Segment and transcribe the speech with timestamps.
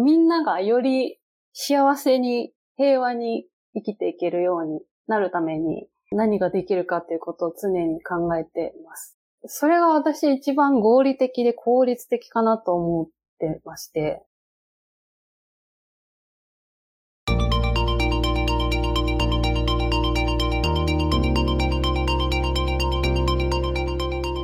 [0.00, 1.18] みんながより
[1.52, 9.18] 幸せに平和に生きていけるようになるために何ができるかっていうことを常に考えています。
[9.44, 13.06] それが私一番合理的で効率的かなと思っ
[13.38, 14.22] てまして、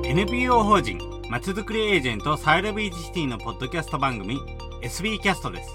[0.04, 0.98] NPO 法人
[1.30, 4.38] まちづくりエージェントサイドビーチシティのポッドキャスト番組
[4.82, 5.70] SB キャストです。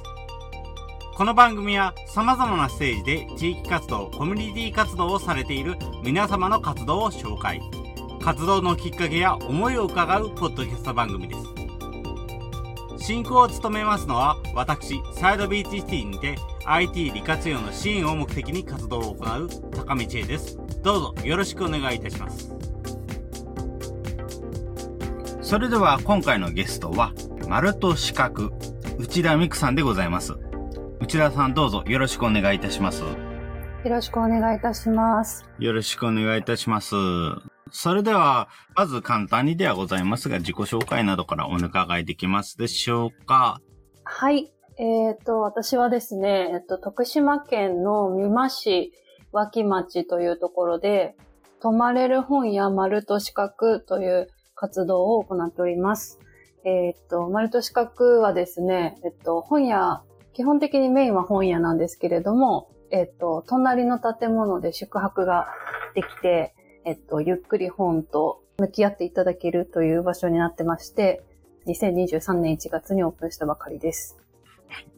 [1.15, 7.61] この番組は様々なステージで地域活動、コミュニティ活動をされている皆様の活動を紹介。
[8.22, 11.35] 活動のきっかけや思いを伺うポッドキャスト番組で
[12.98, 13.05] す。
[13.05, 20.58] 進行を務めますのは私、サイドビーチシティにて IT 利活用の支援を目的に活動を行う高道恵です。
[20.83, 22.53] どうぞよろしくお願いいたします。
[25.41, 27.11] それでは今回のゲストは、
[27.49, 28.52] 丸と四角、
[29.01, 30.33] 内田美久さんでございます。
[30.99, 33.01] 内田さんどうぞよろしくお願いいたします。
[33.01, 33.07] よ
[33.83, 35.49] ろしくお願いいたします。
[35.58, 36.93] よろしくお願いいたします。
[37.71, 43.59] それでは、まず簡単にではございますが、自己紹介などからお伺いできますでしょうか
[44.03, 44.53] はい。
[44.77, 48.93] えっ、ー、と、私はですね、えっと、徳島県の美馬市
[49.31, 51.15] 脇町というところで、
[51.59, 56.19] 泊まれる本屋丸と四角という活動を行っております。
[56.64, 65.48] えっ、と、丸と四角はですね、えっと、本屋、基本的にメインは本屋なんですけれども、えっと、隣の建物で宿泊が
[65.95, 66.54] できて、
[66.86, 71.23] えっと、ゆっくり本と向き合っていただけるという場所になってまして、
[71.67, 74.17] 2023年1月にオープンしたばかりです。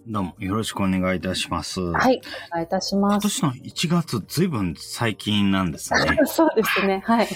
[0.06, 1.80] どうもよろしくお願いいたします。
[1.80, 3.42] はい、お願いいたします。
[3.42, 6.20] 今年の1月、ずいぶん最近なんですね。
[6.26, 7.28] そうですね、はい。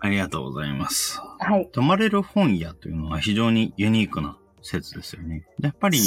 [0.00, 1.20] ありがとうございます。
[1.38, 1.68] はい。
[1.72, 5.46] 泊まれる本屋というのは非常にユニークな施設ですよね。
[5.60, 5.98] やっぱり、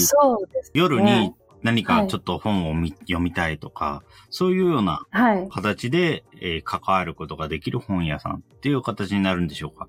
[0.74, 5.06] 夜に何かちょっと本を、はい、読みたいとか、そういうような
[5.50, 9.88] 形で、はい、えー、関わることができる本屋さんっていう形になるんでしょうか？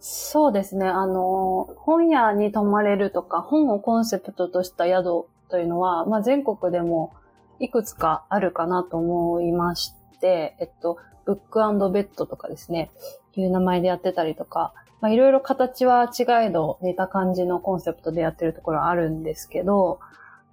[0.00, 0.86] そうですね。
[0.86, 7.14] あの、本屋に泊まれるとか、本をコンセプトとした宿というのは、まあ、全国でも
[7.58, 12.90] いくつかあるかなと思いまして、えっと、ブックベッドとかですね、
[13.40, 20.00] いう名前でやってたりとか、まあ、いろいろ形は違えど似た感じのコンセプトでやってるところあるんですけど、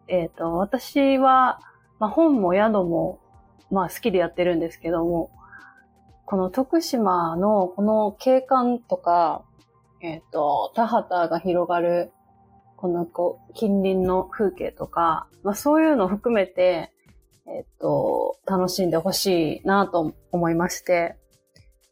[0.07, 1.61] えっ、ー、と、私は、
[1.99, 3.19] まあ、本も宿も、
[3.69, 5.31] まあ、好きでやってるんですけども、
[6.25, 9.43] この徳島のこの景観とか、
[10.01, 12.11] えっ、ー、と、田畑が広がる、
[12.77, 16.91] このこう近隣の風景とか、まあそういうのを含めて、
[17.47, 21.17] えっ、ー、と、楽しんでほしいなと思いまして、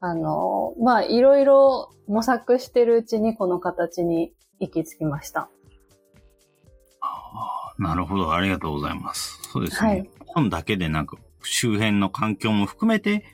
[0.01, 5.49] あの、まあ、いろいろ模索してるうちにこの形に行き着きました。
[7.01, 8.33] あなるほど。
[8.33, 9.39] ありがとうございます。
[9.51, 9.89] そうですね。
[9.89, 13.25] はい、本だけでなく、周辺の環境も含めて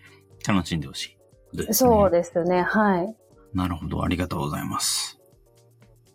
[0.48, 1.18] 楽しんでほし
[1.54, 2.62] い、ね、そうですね。
[2.62, 3.16] はい。
[3.54, 4.04] なるほど。
[4.04, 5.20] ありがとうございます。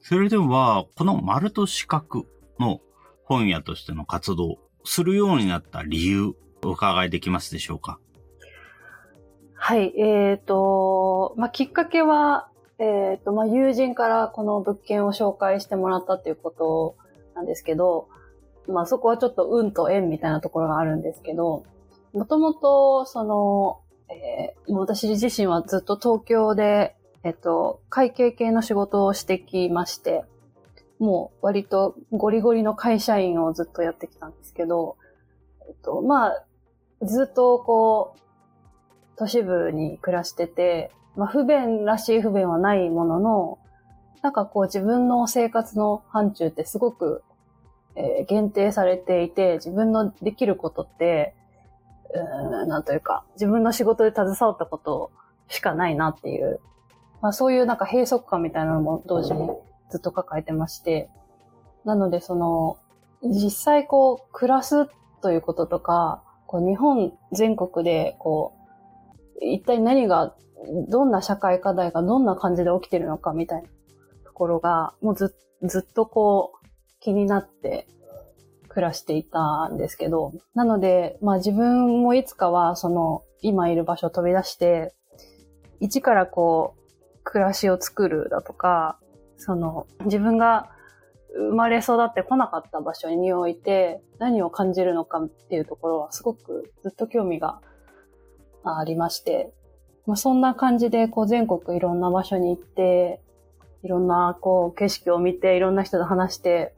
[0.03, 2.27] それでは、この丸と四角
[2.59, 2.81] の
[3.25, 6.35] 本屋としての活動するようになった理由、
[6.65, 7.99] お伺いできますでしょうか？
[9.63, 12.49] はい、えっ、ー、と、まあ、きっかけは、
[12.79, 16.97] えっ、ー、と、まあ、友人からこの物件を紹介してもらったっていうこと
[17.35, 18.09] なんですけど、
[18.69, 21.65] まあ、そこはちょっと運と縁みたいなところがあるんですけど、
[22.15, 30.25] もともと、その、えー、私自身はずっと東京で、えっと、会計系の仕事をしてきまして、
[30.99, 34.97] もう割とゴリゴリの会社員をずっとやってきたんですけど、
[35.69, 36.45] えっと、まあ、
[37.03, 38.21] ずっとこう、
[39.21, 43.59] 都市部に暮らしてて、まあ不便らしい不便はないものの、
[44.23, 47.23] なんかこう自分の生活の範疇ってすごく、
[47.97, 51.35] えー、限定されていて、自分のできることって、
[52.15, 55.13] うん、なんというか、自分の仕事で携わったこと
[55.49, 56.59] しかないなっていう、
[57.21, 59.51] まあそういうなんか閉塞感みたいなのも同時に
[59.91, 61.11] ずっと抱えてまして、
[61.85, 62.79] なのでその、
[63.23, 64.87] 実際こう暮らす
[65.21, 68.60] ということとか、こう日本全国でこう
[69.41, 70.35] 一体何が、
[70.89, 73.69] どんな社会課題がどんな感じで起きてるのかみたいな
[74.25, 76.67] ところが、もうずずっとこう
[77.01, 77.87] 気になって
[78.69, 84.95] 暮らしていたんですけど、なので、まあ自分もいつかはその今いる場所を飛び出して、
[85.81, 88.99] 一からこう暮らしを作るだとか、
[89.39, 90.71] その自分が
[91.35, 97.61] 生まれ育ってこなかった場所において何を感じるのかっていうところはすごくずっと興味が
[98.65, 99.53] ありまして、
[100.07, 103.21] まあ、そんな感じでこう全国いろんな場所に行って、
[103.83, 106.75] いろんなこう景色を見て、いろんな人と話して、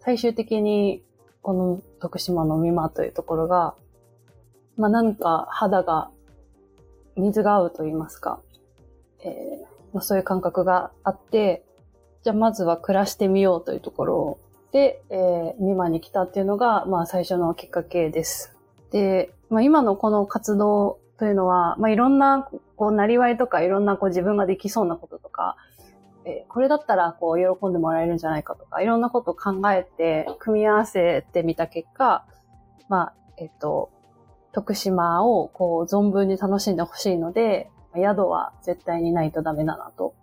[0.00, 1.02] 最終的に
[1.42, 3.74] この徳島の美馬というところが、
[4.76, 6.10] まあなんか肌が
[7.16, 8.40] 水が合うと言いますか、
[9.24, 11.64] えーまあ、そういう感覚があって、
[12.22, 14.38] じゃあまずは暮らしてみようというところ
[14.72, 18.54] で、えー、美馬に来たっていうのが、まあ最初のきっかけです。
[18.90, 25.56] で、まあ今のこの活動というのは、まあいろんな、こう、なりわいとか、いろんなこう自分ができそうなこととか、
[26.24, 32.26] え、これだったらこう喜んでもらえるんじゃないかとか、いろんなことを考えて、組み合わせてみた結果、
[32.88, 33.90] まあ、えっ、と、
[34.52, 40.14] 徳島をこう存分に楽しんでほしいので、宿は絶対にないとダメだなと。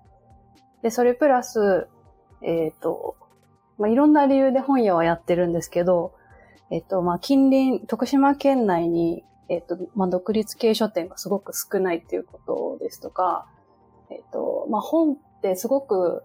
[0.82, 1.88] で、それプラス、
[2.42, 3.16] えっ、と、
[3.78, 6.14] まあ、いろんな理由で本屋はやってるんですけど、
[6.70, 13.48] えっ、と、まあ、近隣、徳島県内に、えっ、と、まあ、独立系書店がすごく少ないっていうことですとか、
[14.10, 16.24] えっ、と、まあ、本ってすごく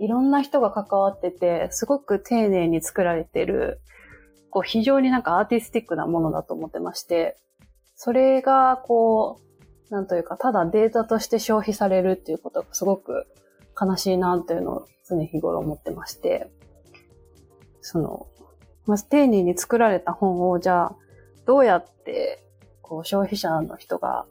[0.00, 3.80] いろんな人が関わってて、すごく丁寧に作られてる、
[4.50, 7.36] こう非常になんかアーティスティックなものだと思ってまして、
[7.96, 9.40] それがこ
[9.90, 13.26] う、なんというか、ただデータとして消費されるっていうことがすごく
[13.78, 16.50] 悲しいなっていうのを常日頃思ってまして、
[17.82, 18.26] その、
[18.86, 20.96] まず丁寧に作られた本を、じゃあ、
[21.46, 22.42] どうやって、
[22.82, 24.26] こう、消費者の人が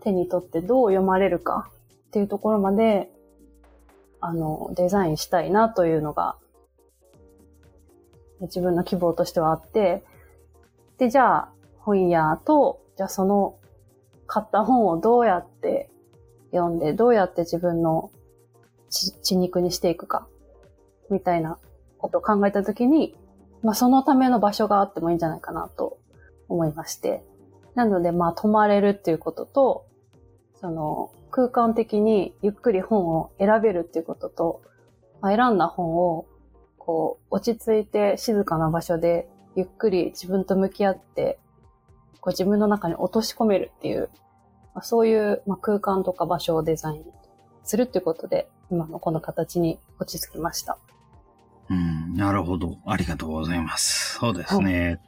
[0.00, 1.70] 手に取ってどう読まれるか
[2.08, 3.10] っていうところまで、
[4.20, 6.36] あの、デザインしたいなというのが、
[8.40, 10.04] 自分の希望としてはあって、
[10.98, 11.48] で、じゃあ、
[11.78, 13.58] 本屋と、じゃあその
[14.26, 15.90] 買った本をどうやって
[16.52, 18.10] 読んで、どうやって自分の
[18.90, 20.26] 血肉にしていくか、
[21.10, 21.58] みたいな
[21.98, 23.16] ことを考えたときに、
[23.62, 25.98] まあそのための場所があってもいいんじゃないかなと
[26.54, 27.24] 思いまして。
[27.74, 29.86] なので、まあ泊まれるっていうことと、
[30.60, 34.62] その、空間的にゆっくり本を選べるっていうことと、
[35.20, 36.26] まあ、選んだ本を、
[36.78, 41.38] こう、落ち着いて静かな場所で、ゆっくり自分と向き合って、
[42.20, 44.08] こう自分の中に落とし込めるっていう、
[44.74, 47.04] まあ、そういう、まあ、空間とか場所をデザイン
[47.64, 50.78] するっていうことで、今のこの形に落ち着きました。
[51.68, 52.76] うん、なるほど。
[52.86, 54.18] ありがとうございます。
[54.18, 55.00] そうですね。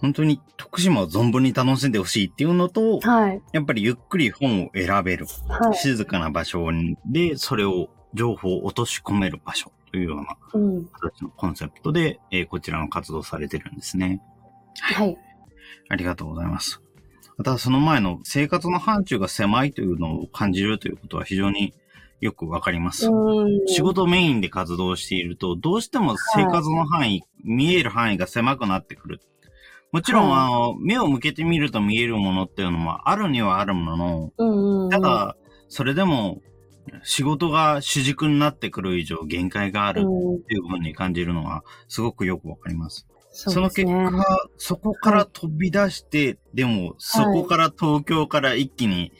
[0.00, 6.70] 本当に徳島を存分に楽しんでほしいっていうのと、はい、やっぱりゆっくり本を選べる、はい、静かな場所
[7.06, 10.36] でそれを情報を落とし込める場所というような
[10.92, 14.22] 形のコンセプトで、うん、えー、こちらの活動されてるんですね。
[14.80, 15.16] はい。
[15.88, 16.80] ありがとうございます。
[17.36, 21.72] またその前の生活の範疇が狭いというのを感じるということは非常に
[22.20, 23.08] よくわかります。
[23.66, 29.20] 仕事メインで活動していると、どうしても生活の範囲、はい、見える範囲が狭くなってくる
[29.92, 35.36] もちろん、はい、あの、目を向けてみると見えるものっていうのもあるにはあるものの、ただ、
[35.68, 36.40] それでも、
[37.02, 40.02] 仕事が主軸になってくる以上限界があるっ
[40.46, 43.06] ていうふうに感じるのはすごくよくわかります。
[43.40, 49.12] そその結果、そこから飛び出して、はい、でも、そこから東京から一気に、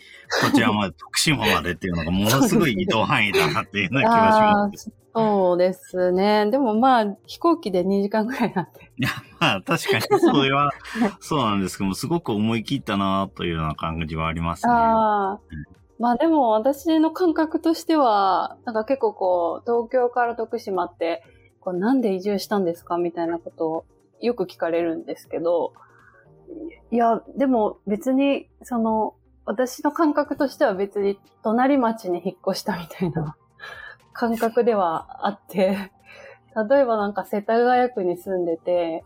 [0.43, 4.93] こちらまで、徳島までっていうのがものすごい移動範囲だなっていうような気がします。
[5.15, 6.51] そうですね。
[6.51, 8.91] でもまあ、飛行機で2時間ぐらいなんで。
[8.99, 10.73] いや、まあ確かにそれは、
[11.21, 14.73] そうなんですけども、すごく思い切ったなというような感じはありますね。
[14.73, 21.23] まあでも私の感覚としては、なんか結構こう、東京から徳島って、
[21.61, 23.85] こうなんで移住したんですかみたいなことを
[24.21, 25.73] よく聞かれるんですけど、
[26.91, 29.15] いや、でも別に、その、
[29.45, 33.35] 私の感覚としては別に隣町に引っ越したみたいな
[34.13, 35.91] 感覚ではあって、
[36.69, 39.05] 例えばなんか世田谷区に住んでて、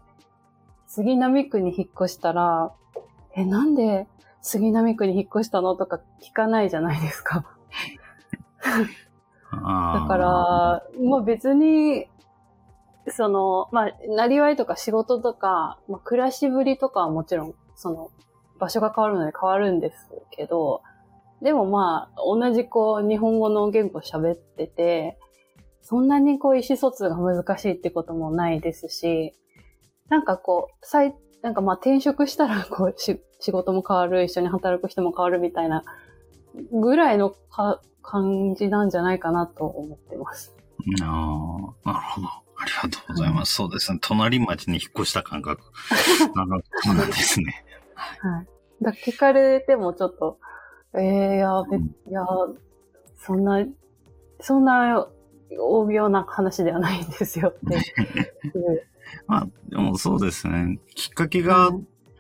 [0.87, 2.73] 杉並区に引っ越したら、
[3.35, 4.09] え、なんで
[4.41, 7.47] 杉並区に引っ越したのとか聞かないじゃないですか。
[9.53, 12.09] だから、まあ別に、
[13.09, 18.11] その、まあ、なりわいとか仕事とか、まあ、暮らしぶりとかはもちろん、その、
[18.59, 20.83] 場所が変わるので変わるんですけど、
[21.43, 25.19] でもまあ、同じこう、日本語の言語喋ってて、
[25.83, 29.35] そんなにこう、意思疎通が難しいってこともないですし、
[30.09, 33.19] なんかこう、再、なんかまあ転職したらこう、仕
[33.51, 35.83] 事も変わる、一緒に働く人も変わるみたいな、
[36.71, 40.55] ぐらいのか感じなんじゃないかなと思ってます。
[41.03, 42.29] ああ、なるほど。
[42.63, 43.55] ありがとうございます。
[43.55, 43.99] そうですね。
[44.01, 45.63] 隣町に引っ越した感覚。
[46.35, 47.65] なるほどですね。
[47.97, 48.47] はい。
[48.85, 50.39] だ聞かれてもちょっと、
[50.95, 52.25] ええー、やべ、いや、
[53.19, 53.65] そんな、
[54.41, 55.09] そんな
[55.59, 57.79] 大病な話ではないんですよって。
[59.27, 60.79] まあ、でもそうですね。
[60.95, 61.71] きっかけが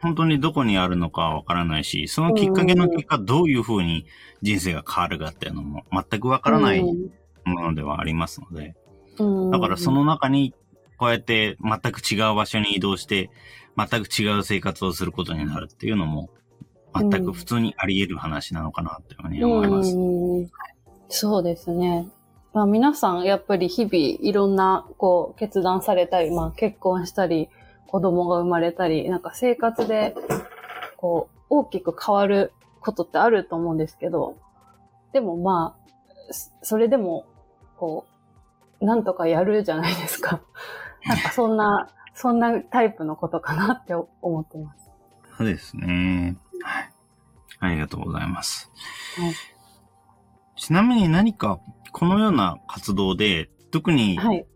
[0.00, 4.06] 本当にどこにあるのかわからないし、そのきっかけの結果どういうふうに
[4.42, 8.74] 人生が変わるかっていうのも全くわからないものではありますので。
[9.18, 10.54] だからその中に、
[10.98, 13.30] こうやって全く違う場所に移動して、
[13.76, 16.30] 全く違う生活をすることになるっていうのも、
[16.94, 19.96] 全く普通にあり得る話なのかなというふうに思います。
[19.96, 20.50] うん
[21.14, 22.08] そうですね。
[22.54, 27.50] まあ皆さんやっぱり日々いろんなこう決断されたり、まあ結婚したり、
[27.86, 30.14] 子供が生まれたり、なんか生活で
[30.96, 34.36] こう大きく変わることってあると思うんですけど、
[35.12, 37.26] でもまあ、そそれでも
[37.76, 38.11] こう、
[38.82, 40.42] なんとかやるじゃないですか。
[41.06, 44.90] なんかそんな、そんなタイプのことかなって思ってます。
[45.38, 46.36] そうですね。
[46.62, 46.92] はい。
[47.60, 48.70] ありがとうございます。
[49.16, 49.32] はい
[50.54, 51.58] ちなみに何か、
[51.92, 54.46] このような活動で、特にはい。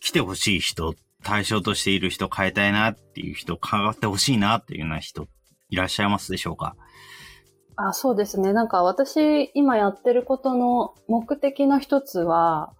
[0.00, 5.26] 来てほしい人、対象としている人、変えたいなっていう人、関わってほしいなっていうような人、
[5.70, 6.76] いらっしゃいますでしょうか？
[7.76, 8.52] あ、そうですね。
[8.52, 12.74] なんか私、今やってることの目的の一つは、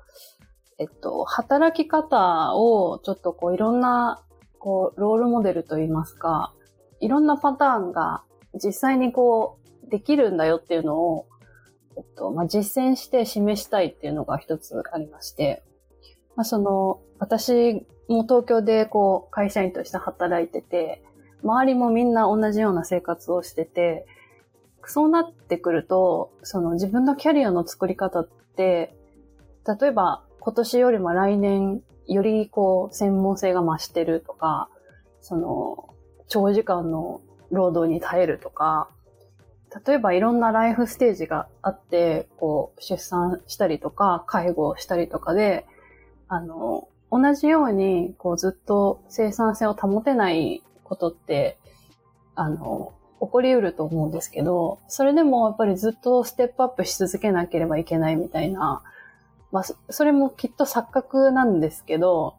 [0.79, 4.23] えっと、働き方をちょっとこういろんな、
[4.59, 6.55] こう、ロールモデルといいますか、
[7.01, 8.23] いろんなパターンが
[8.55, 11.27] 実際にこう、できるんだよっていうのを、
[11.97, 15.65] えっと、まあ、実践して示したいっていうのが一つありまして、
[16.37, 21.03] まあ、その、私も東京でこう、会社員として働いてて、
[21.43, 24.07] 周りもみんな同じような生活をしてて、
[24.85, 28.97] そうなってくると、その自分のキャリアの作り方って、
[29.81, 34.69] 例えば今年よりも来年よりこう専門性が増してるとか、
[35.21, 35.95] その
[36.29, 38.89] 長時間の労働に耐えるとか、
[39.87, 45.67] 例えばいろんなライフステージがあって、こう出産したりとか、介護したりとかで、
[46.29, 51.59] あの、同じようにこうずっと生産性を保てないことって、
[52.35, 58.83] あの、起こりうると思うんですけど、それでもやっぱりずっとステップアップし続けなければいけないみたいな、
[59.53, 62.35] まあ、それもきっと錯覚なんですけど、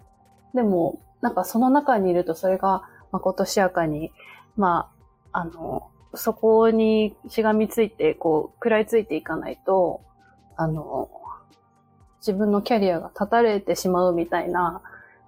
[0.53, 4.11] でも、なんかその中にいるとそれがまことしやかに、
[4.55, 4.91] ま
[5.31, 10.01] あ、あの、そこにしがみついて、こう、食らいついていかないと、
[10.55, 11.09] あの、
[12.19, 14.81] 自分のキャリアが断たれてしまうみたいな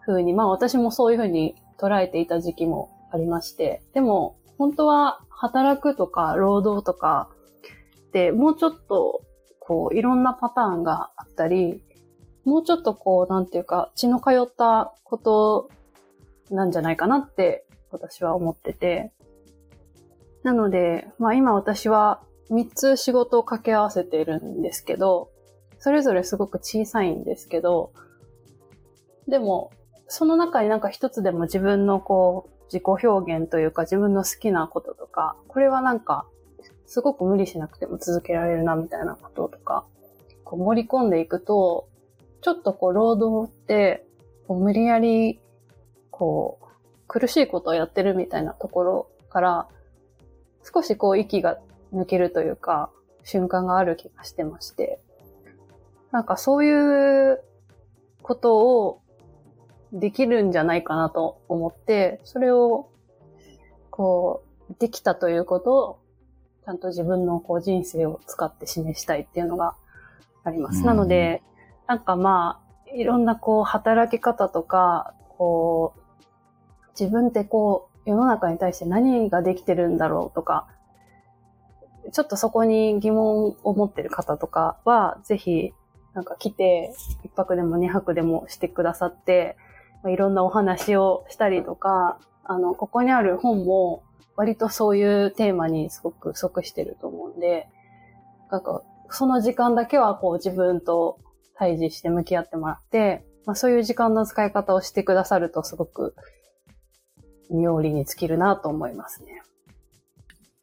[0.06, 7.30] 風に、まあ私もそういう風に捉えていた時期もありまして、でも、本当は働くとか労働とか
[8.10, 9.22] ってもうちょっと
[9.72, 11.82] こういろんなパターンがあったり、
[12.44, 15.70] もうちょっとこうなんていうか血の通ったこと
[16.50, 19.14] なんじゃないかなって私は思ってて。
[20.44, 25.30] なので、まあ今私は3つ仕事を掛け合わせているんですけど、
[25.80, 27.94] それぞれすごく小さいんですけど、
[29.30, 29.72] でも
[30.10, 36.26] その中になんか一つでも自分のこう自己表現というか自分の好きなこととか、これはなんか、
[36.92, 39.86] すごく無理しなくても続けられるなみたいなこととか、
[40.44, 41.88] こう盛り込んでいくと、
[42.42, 44.06] ちょっとこう労働って、
[44.46, 45.40] こう無理やり、
[46.10, 46.66] こう、
[47.08, 49.68] 苦しいことをやってるみたいなところから、
[50.66, 51.60] 少しこう息が
[51.94, 52.90] 抜けるというか、
[53.24, 55.00] 瞬間がある気がしてまして、
[56.12, 57.42] なんかそういう
[58.22, 59.02] ことを
[59.94, 62.90] できるんじゃないかなと思って、それを、
[63.90, 66.02] こう、できたということを、
[66.66, 69.76] ちゃんと自分のこう人生を使って示したいっていうのが
[70.44, 70.80] あります。
[70.80, 71.42] うんなので、
[71.88, 76.02] なんかまあ、いろんなこう働き方とか、こう、
[77.00, 80.68] 自分ってこう、世の中に対して何ができてるんだろうとか、
[82.12, 85.74] ちょっとそこに疑問を持ってる方とかは、ぜひ、
[86.14, 89.56] なんか来て、一泊でも二泊でもしてくださって、
[90.04, 94.04] まあいろんなお話をしたりとか、あの、ここにある本も、
[94.36, 97.68] 割とそういうテーマにすごく即してると思うんで、
[98.50, 101.20] なんか、その時間だけはこう自分と
[101.56, 106.16] 対峙して向き合ってもらって、まあそういう時間の使い方をしてくださるとすごく、
[107.50, 109.42] 妙利に尽きるなと思いますね。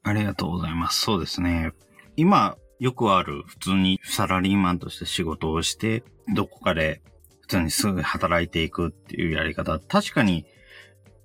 [0.02, 1.00] ありがとうございます。
[1.00, 1.72] そうですね。
[2.16, 6.02] 今、よくある普通にサラリーマンとして仕事をして、
[6.34, 7.02] どこかで
[7.42, 10.46] 普通にすぐ働いていくっていうやり方、確かに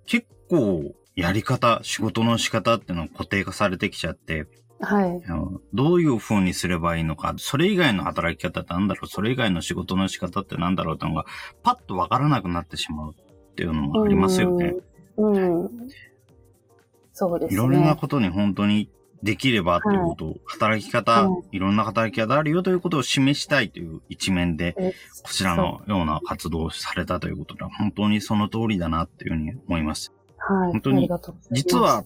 [0.06, 4.48] 結構やり方、仕事の仕方っていうのは固定化されてきちゃって、
[4.80, 5.24] はい。
[5.74, 11.26] どういう風にすればいいのか、それ以外の働き方ってなんだろう、それ以外の仕事の仕方ってなんだろうっていうのが、
[11.62, 14.76] パッとわからなくなってしまうっていうのもありますよね。
[15.18, 15.64] うん。
[15.64, 15.70] うん。
[17.14, 17.56] そうですね。
[17.56, 18.90] いろんなことに本当に
[19.22, 24.94] できればっていうことを、働き方、うんいろんな働き方あるよということを示したいという一面で、え
[25.24, 30.12] こちらのような活動をされたということで、本当にその通りだなっていうふうに思います。
[30.48, 30.72] はい。
[30.72, 31.10] 本当に
[31.52, 32.06] 実は、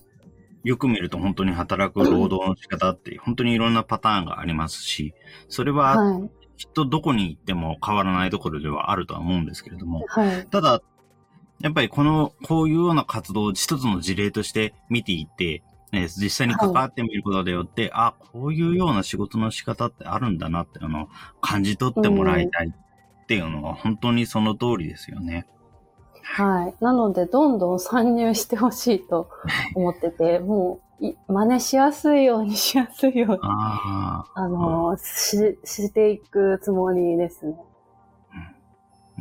[0.63, 5.13] よく見ると本当に働く労働の仕方って、本当にいろんなパターンがありますし、
[5.48, 6.29] それははい。
[6.58, 10.48] きっとどこに行っても変わらないところではあるとは思うんですけれども、はい。
[10.48, 10.82] ただ、
[11.62, 21.08] やっぱりこの、こういうような活動を一つの事例として見ていって、ね、実際に関わってみることでよって、あ、こういうような仕事の仕方ってあるんだなっていうのを
[21.41, 25.48] 感じ取ってもらいたいっていうのは本当にその通りですよね。
[26.30, 26.84] はい。
[26.84, 29.30] なので、どんどん参入してほしいと
[29.76, 37.56] 思ってて、もうい、真似しやすいようにしやすいように、ああの、し、していくつもりですね。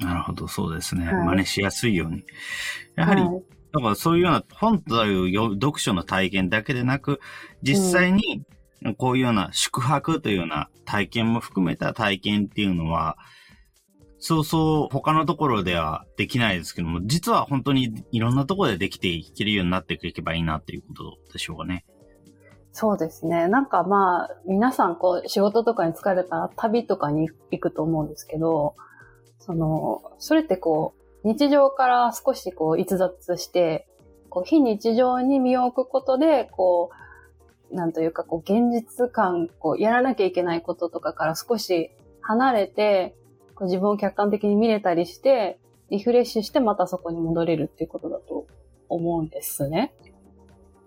[0.02, 1.06] あ、なるほど、そうですね。
[1.06, 2.24] はい真似しやすいように。
[2.96, 7.20] やはり、はいだからそういうような本というよ読書の体験だけでなく、
[7.62, 8.42] 実際に
[8.96, 13.18] こういうような宿泊というような体験も含めた体験っていうのは、
[14.26, 21.84] そうそう他のところではできないですけども、実は本当にいろんなところでできていけるようになっていけばいいなっていうことでしょうかね。
[22.72, 23.46] そうですね。
[23.46, 28.74] なんかまあ、皆さんこう、仕事とかに疲れたら旅とかに行くと思うんですけど、
[29.38, 33.86] その、それってこう、日常から少しこう、逸脱して、
[34.28, 36.90] こう、非日常に身を置くことで、こ
[37.70, 41.92] う、なんというかこう、現実感、こう、やらなきゃいけないこととかから少し
[42.22, 43.14] 離れて、
[43.64, 45.58] 自分を客観的に見れたりして、
[45.90, 48.46] リフレッシュしてまたそこに戻れるっていうことだと
[48.88, 49.94] 思うんですね。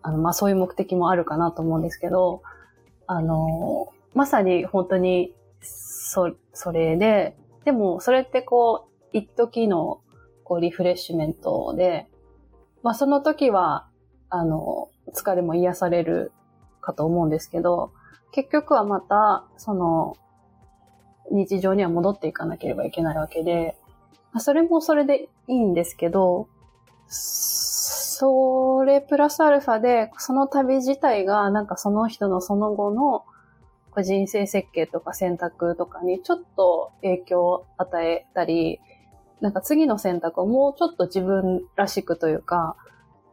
[0.02, 2.42] あの、まあ、そういう目的もあるかなと思うんですけど、
[3.08, 7.36] あの、まさに本当に、そ、それで、
[7.66, 10.02] でも、それってこう、一時の、
[10.44, 12.08] こう、リフレッシュメントで、
[12.84, 13.88] まあ、その時は、
[14.30, 16.32] あの、疲れも癒される
[16.82, 17.92] かと思うんですけど、
[18.32, 20.16] 結局はまた、その、
[21.32, 23.76] 日常には戻っていかなければいけないわけで、
[24.38, 26.48] それもそれでいいんですけど、
[27.08, 33.24] それプラスアルファで、その旅自体が、なんかその人のその後の
[34.04, 38.80] 人生設計とか選択とかにちょっと影響を与えたり、
[39.42, 42.76] なんか次の選択をもうちょっと自分らしくというか、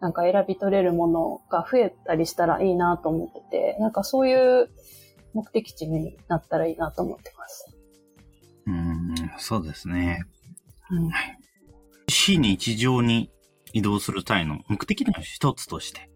[0.01, 4.71] なんか選び取れるものが増えたりしたらいいなと思ってて、なんかそういう
[5.35, 7.76] 目的地になったらいいなと思ってます。
[8.67, 10.25] うん、そうですね。
[10.91, 11.11] うん
[12.09, 13.31] 非日常に
[13.73, 16.09] 移動する際の目的の一つとして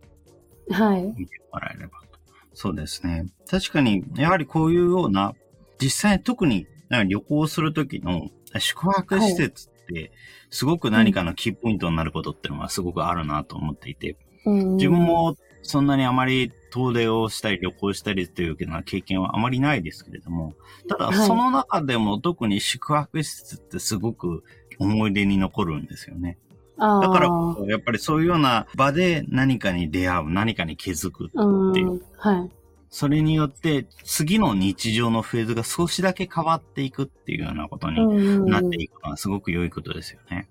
[0.70, 1.02] はい。
[1.02, 2.20] 見てもらえればと。
[2.54, 3.26] そうですね。
[3.48, 5.34] 確かに、やはりこういうような、
[5.80, 10.12] 実際特になんか旅行するときの宿泊施設って、
[10.50, 20.54] すごく何かのキーポイントになることっていうのはすごくあるなと思っていて、うん自分、もそんなにあまり遠出をしたり旅行したりというような経験はあまりないですけれども、
[20.88, 24.44] ただはいその中でも特に宿泊施設ってすごく
[24.78, 26.38] 思い出に残るんですよね。
[26.78, 27.28] だだから
[27.68, 31.30] やっぱりそういうような場で何かに出会う、何かに気づく。
[31.34, 32.50] うんっていうはい。
[32.88, 40.48] それによって次の日常のフェーズが少しだけ変わっていくっていうようなことにうんなっていくのはすごく良いことですよね。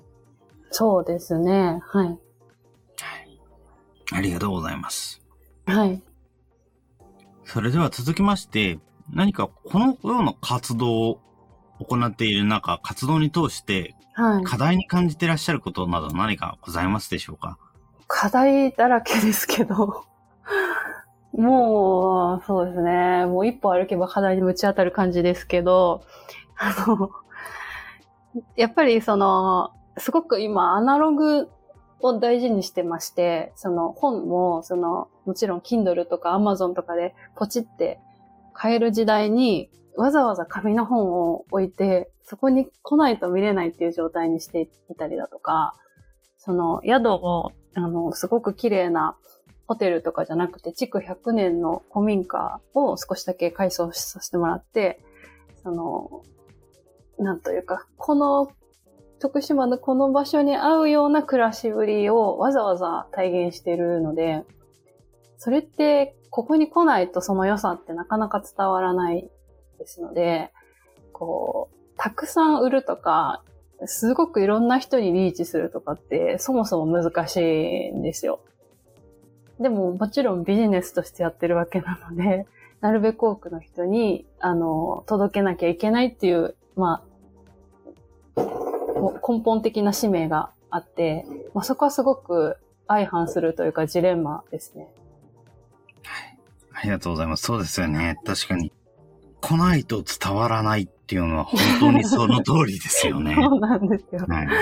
[0.71, 1.79] そうですね。
[1.83, 2.17] はい。
[4.11, 4.19] はい。
[4.19, 5.21] ありがとうございます。
[5.65, 6.01] はい。
[7.45, 8.79] それでは続きまして、
[9.11, 11.19] 何かこのような活動を
[11.79, 14.43] 行っている中、活動に通してはい。
[14.43, 17.57] 課題に感じていらっしゃることなど何かございますでしょうか？
[18.07, 20.03] 課題だらけですけど、
[21.33, 23.25] もう、そうですね。
[23.27, 26.01] もう一歩歩けば課題にぶち当たる感じですけど、
[26.57, 27.11] あの、
[28.55, 31.49] やっぱりその、すごく今アナログ
[32.01, 37.99] を大事にしてまして、その本も、その、もちろん Kindle とか Amazon とかでポチって
[38.53, 45.73] 買える時代に、わざわざ紙の本を置いて、そこに来ないと見れないっていう状態にしていたりだとか、
[46.37, 49.17] その宿を、あの、すごく綺麗な
[49.67, 54.99] ホテルとかじゃなくて、築100年の古民家を少しだけ改装させてもらって、
[55.61, 56.23] その、
[57.17, 58.51] なんというか、この、
[59.19, 64.43] 徳島のこの場所に合うような暮らしぶりをわざわざ体現してるので、
[65.37, 69.29] それって、ここに来ないとその良さってなかなか伝わらない
[69.79, 70.51] ですので、
[71.13, 73.43] こう、たくさん売るとか、
[73.85, 78.41] すごくいろんな人にリーチするとかって、そもそも難しいんですよ。
[79.59, 82.47] でも、もちろんビジネスとしてやってるわけなので、
[82.79, 87.03] なるべく多くの人に、あの、届けなきゃいけないっていう、ま
[88.35, 88.68] あ、
[89.27, 92.57] 根本的な使命があって、まあ、そこはすごく
[92.87, 94.87] 相反するというかジレンマですね。
[96.73, 97.43] ありがとうございます。
[97.43, 98.17] そうですよね。
[98.25, 98.71] 確かに。
[99.41, 103.35] 来ないと伝わらないっていうのは本当にその通りですよね。
[103.39, 104.25] そうなんですよ。
[104.27, 104.55] はい、はい。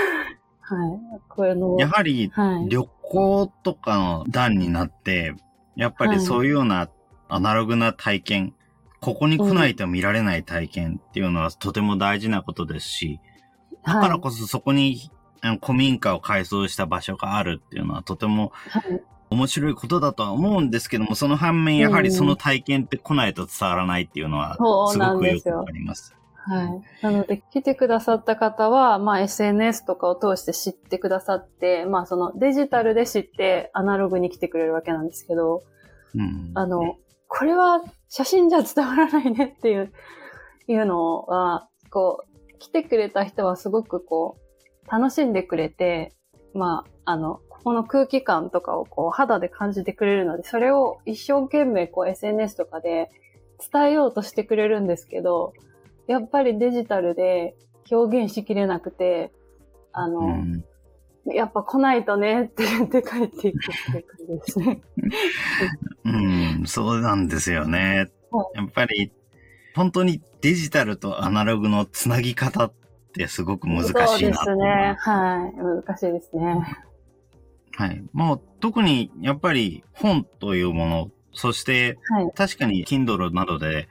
[1.28, 2.68] これの、やはりはい。
[2.68, 5.34] 旅行とかの段になって、
[5.76, 6.88] やっぱりそういうような
[7.28, 8.54] アナログな体験、
[9.00, 13.20] ここに来ないと見られない体験っていうのはとても大事なことですし、
[13.84, 15.10] だからこそそこに
[15.40, 19.02] あの古民家を改装した場所があるっていうのはとてもはい。
[19.30, 26.14] 面白いことだとは思うんですけども、その反面やはりその体験って来ないと伝わらないっていうのはすごくよくなんですよわかります。
[26.48, 26.82] はい。
[27.02, 35.62] なので、来てくださった方は、まあ SNS とかを通して知ってくださって、まあそのデジタルで知ってアナログに来てくれるわけなんですけど、
[36.14, 36.52] うん。
[36.54, 36.96] あの、
[37.28, 39.92] これは写真じゃ伝わらないねっていう、
[40.68, 42.27] いうのは、こう、
[42.58, 44.36] 来てくれた人はすごくこ
[44.86, 46.12] う、楽しんでくれて、
[46.54, 53.10] まあ、あの、ここの空気感とかをこう肌で感じてくれるので、それを一生懸命こう SNS とかで
[53.72, 55.52] 伝えようとしてくれるんですけど、
[56.06, 57.54] やっぱりデジタルで
[57.90, 59.32] 表現しきれなくて、
[59.92, 60.64] あの、うん
[61.34, 64.80] やっぱ来ないとねって言って帰っていくっていう感じですね。
[66.04, 68.50] うん、そうなんですよねは。
[68.54, 69.12] やっぱり、
[69.78, 72.72] 本当にデジタルとアナログのつなぎ方っ
[73.12, 74.96] てすごく難しいなそうですね。
[74.98, 75.84] はい。
[75.86, 76.76] 難しいですね。
[77.76, 78.02] はい。
[78.12, 82.32] もう特にやっぱり本というもの、そしてはい。
[82.34, 83.88] 確かに Kindle などで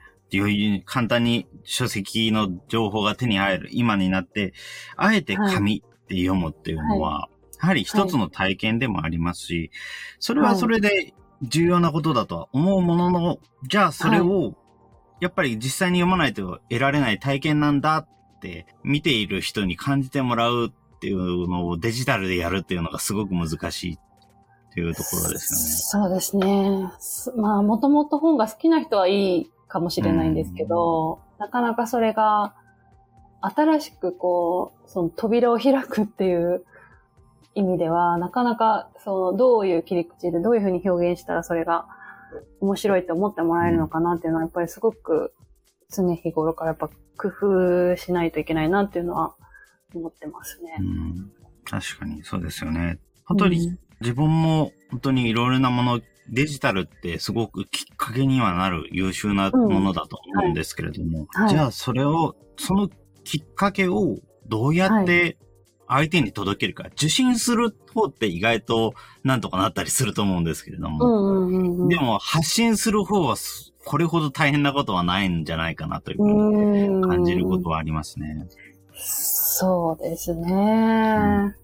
[0.83, 4.53] 簡単に書籍の情報が手に入る今になって、
[4.97, 7.29] あえて紙って読むっていうのは、
[7.61, 9.71] やはり一つの体験でもありますし、
[10.19, 13.37] それはそれで重要なことだとは思うものの、
[13.69, 14.57] じゃあそれを、
[15.19, 23.99] やっぱり実際に読まないと得られない体験なんだって見ている人に感じてもらうっていうのをデジタルでやるっていうのがすごく難しいっ
[24.73, 26.91] ていうところですそうですね。
[26.99, 32.53] すまあ、もともと本が好きな人はいいかもしれないんですけど、なかなかそれが、
[33.41, 36.63] 新しくこう、その扉を開くっていう
[37.55, 41.87] 意味では、なかなか、その、どういう切り口でどういうふうに表現したらそれが
[42.59, 45.33] 面白いと思ってもらえるのかなっていうのは、やっぱりすごく
[45.93, 49.35] 常日頃からやっぱ工夫しないといけないなっていうのは
[49.93, 50.77] 思ってますね。
[50.79, 51.31] うん、
[51.65, 52.99] 確かにそうですよね。
[53.25, 62.89] 本当に自分も本当にいろいろなもの、デジタルってすごくきっかけにはなる優秀なものだと思うんですけれども、はいじゃあそれを、その
[63.23, 65.37] きっかけをどうやって
[65.87, 71.89] 相手に届けるか、受信する方って意外となんとかなったりすると思うんですけれども、うんうんうんうん。
[71.89, 78.47] でも発信する方はすこれほど大変なことはないんじゃないかなというふうにうん感じることはありますね。
[78.93, 81.55] そうですね。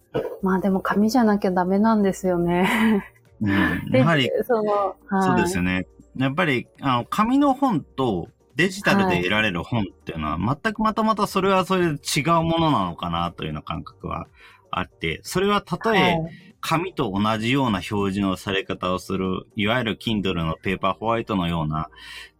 [0.42, 3.06] まあでも紙じゃなきゃダメなんですよね。
[3.42, 5.86] うん、でやはり その、はい、そうですよね。
[6.16, 14.28] やっぱり、あの、紙の本とデジタルで得られる本っていうのは、全くまたまたそれはそれで違うものなのかなというような感覚は
[14.72, 16.18] あって、それはたとえ
[16.62, 21.90] 紙と同じような表示のされ方をする、いわゆる Kindle のペーパーホワイトのような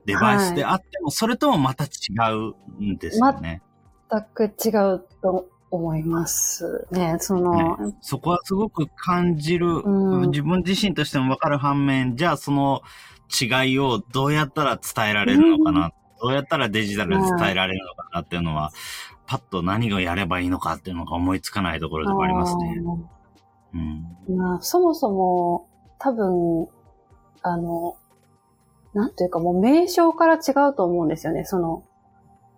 [0.06, 1.90] デバイスであっても、それともまた違
[2.32, 3.62] うんですよね。
[4.10, 7.18] 全く違うと思いますね。
[7.20, 10.30] その、そこはすごく感じる、うん。
[10.30, 12.82] 自分自身としてもわかる反面、じゃあその
[13.42, 15.92] 違いをどうやったら伝えられるのかな、
[16.24, 18.72] どうやったらデジタルで伝えられるのかなっていうのは、
[19.28, 22.82] パッと何をやればいいのかっていうのが思いつかないところでもありますね。
[24.30, 24.38] うん。
[24.38, 25.68] まあ、そもそも、
[26.00, 26.68] 多分、
[27.42, 27.98] あの、
[28.94, 31.44] なんていうかもう名称から違うと思うんですよね。
[31.44, 31.84] その、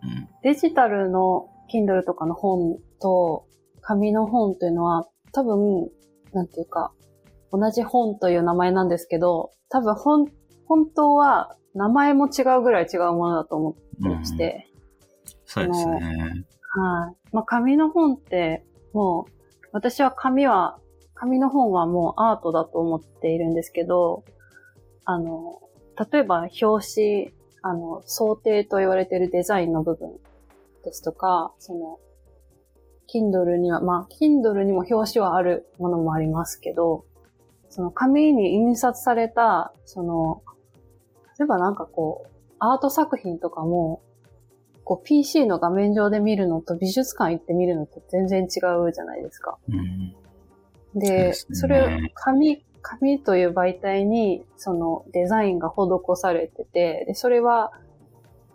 [0.04, 0.30] うん。
[0.44, 3.48] デジタルの Kindle とかの本と
[3.82, 5.90] 紙の本というのは多分、
[6.34, 6.92] なんていうか、
[7.52, 10.28] 同じ本という名前なんですけど、多分本、
[10.68, 14.68] 本当は名前も違うぐらい違うものだと思ってまして、
[15.46, 15.94] そうですね。
[15.94, 17.16] はい。
[17.32, 19.32] まあ紙の本ってもう、
[19.74, 20.80] 私は紙は、
[21.16, 24.24] 紙の本はもうアートだと思っているんですけど、
[25.04, 25.62] あの、
[26.12, 30.14] 例えば表紙、あの、想定と言われているデザインの部分
[30.86, 32.00] ですとか、その、
[33.14, 37.06] Kindle には、まあ、Kindle にも表紙はあるものもありますけど、
[37.70, 40.42] その紙に印刷された、その、
[41.38, 44.02] 例えばなんかこう、アート作品とかも、
[44.84, 49.58] こう PC の画面上で見るのと美術館行って見るのと全然違うじゃないですか。
[49.68, 50.16] うん。
[50.94, 57.72] で、ですねそれ、紙、紙という媒体に、そのデザインが施されてて、で、それは、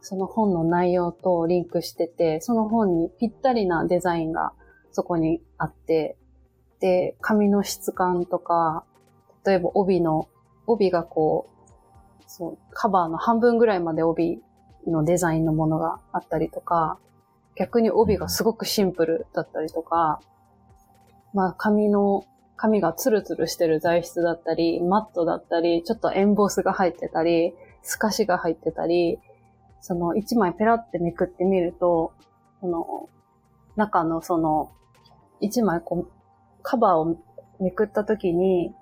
[0.03, 4.53] その本の内容とリンクしてて、その本にぴったりなデザインが
[4.93, 6.16] そこにあって、
[6.81, 8.85] で、紙の質感とか、
[9.45, 10.29] 例えば帯の、
[10.66, 11.60] 帯がこう、
[12.33, 14.40] そう、カバーの半分ぐらいまで帯
[14.87, 16.97] のデザインのものがあったりとか、
[17.57, 20.21] 逆に帯がすごくシンプルだったりとか、
[21.35, 22.25] まあ紙の、
[22.57, 29.19] 紙がツルツルしてる材質だったり、マットだったり、ちょっとエンボスが入ってたり、透かしが入ってたり、
[29.81, 32.12] その一枚ペラってめくってみると、
[32.61, 33.09] その
[33.75, 34.71] 中のその
[35.40, 36.12] 一枚こう
[36.62, 37.16] カバーを
[37.59, 38.73] めくった時に、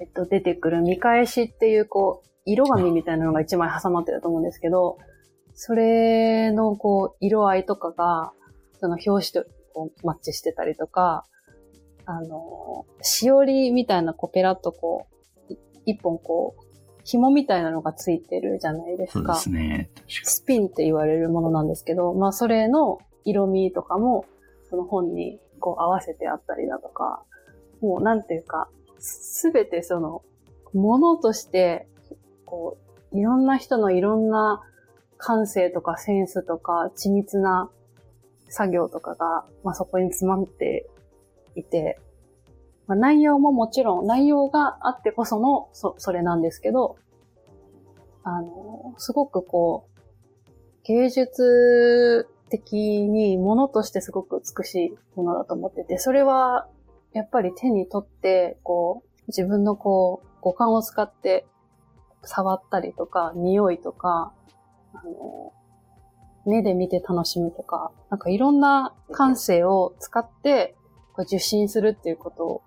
[0.00, 4.98] えっと、出てくる見返しっていう、こう、色紙みたいなのが一枚挟まってると思うんですけど、
[5.54, 8.32] それの、こう、色合いとかが、
[8.80, 11.24] その表紙とこうマッチしてたりとか、
[12.06, 15.06] あの、しおりみたいな、こう、ペラッとこ
[15.50, 15.54] う、
[15.86, 16.70] 一本こう、
[17.04, 19.34] 紐みたいなのがついてるじゃないですか。
[19.34, 19.90] そうですね。
[20.24, 24.24] スピンって言われるものなんですけど、まあそれの色味とかも、
[24.68, 27.22] その本にこう合わせてあったりだとか、
[27.80, 30.22] もうなんていうか、すべてその、
[30.72, 31.88] ものとして、
[32.50, 32.76] こ
[33.12, 34.60] う、いろんな人のいろんな
[35.16, 37.70] 感性とかセンスとか緻密な
[38.48, 40.86] 作業とかが、まあそこに詰まって
[41.54, 42.00] いて、
[42.86, 46.96] まあ、内容ももちろん、内容があってこその、そ、それなんですけど、
[48.24, 50.00] あの、すごくこう、
[50.82, 56.66] 芸術的にものとしてすごく美しいものだと思ってて、それは、
[57.12, 61.46] やっぱり手に取って、こう、自分のこう、五感を使って
[62.22, 64.32] 触ったりとか、匂いとか、
[64.94, 65.52] あの、
[66.46, 70.74] 目で見て楽しむとか、なんかいろんな感性を使って
[71.18, 72.62] 受信するっていうこと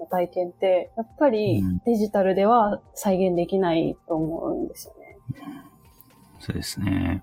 [0.00, 5.18] の体験って、やっぱりデジタルでは再現できないと思うんですよね。
[5.30, 7.22] うん、そうですね。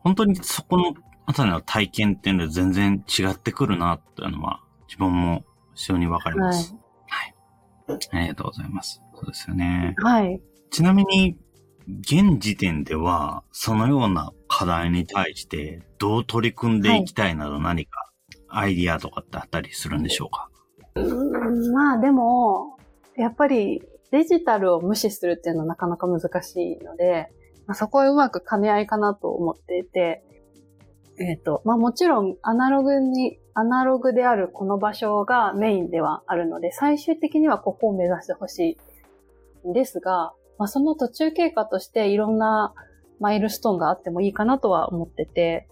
[0.00, 0.94] 本当にそこの
[1.26, 6.74] あたりの体験っていうのは全然違ってくるなっていうのは自分も非常にわかります、
[7.06, 7.34] はい。
[7.88, 8.08] はい。
[8.12, 9.02] ありがとうございます。
[9.14, 9.94] そうですよね。
[9.98, 10.40] はい。
[10.74, 11.36] ちなみに、
[12.00, 18.10] 現時点では、そのような課題に対してどう取り組んでいきたいなど何か
[18.48, 20.50] アイディアとかってあったりするんでしょうか、
[20.96, 22.76] うんまあでも、
[23.16, 27.28] やっぱりデジタルを無視するっていうのはなかなか難しいので、
[27.68, 30.24] まあ、そこはうまく兼ね合いかなと思っていて、
[31.20, 38.76] えっ、ー、と、まあもちろんアナログに、アナログであるこの場所がメインではあるので、最終的にはここを目指してほし
[39.64, 42.74] いんですが、まあその途中経過としていろんな
[43.20, 45.68] マイルストーンがあってもいいかなとは思ってて、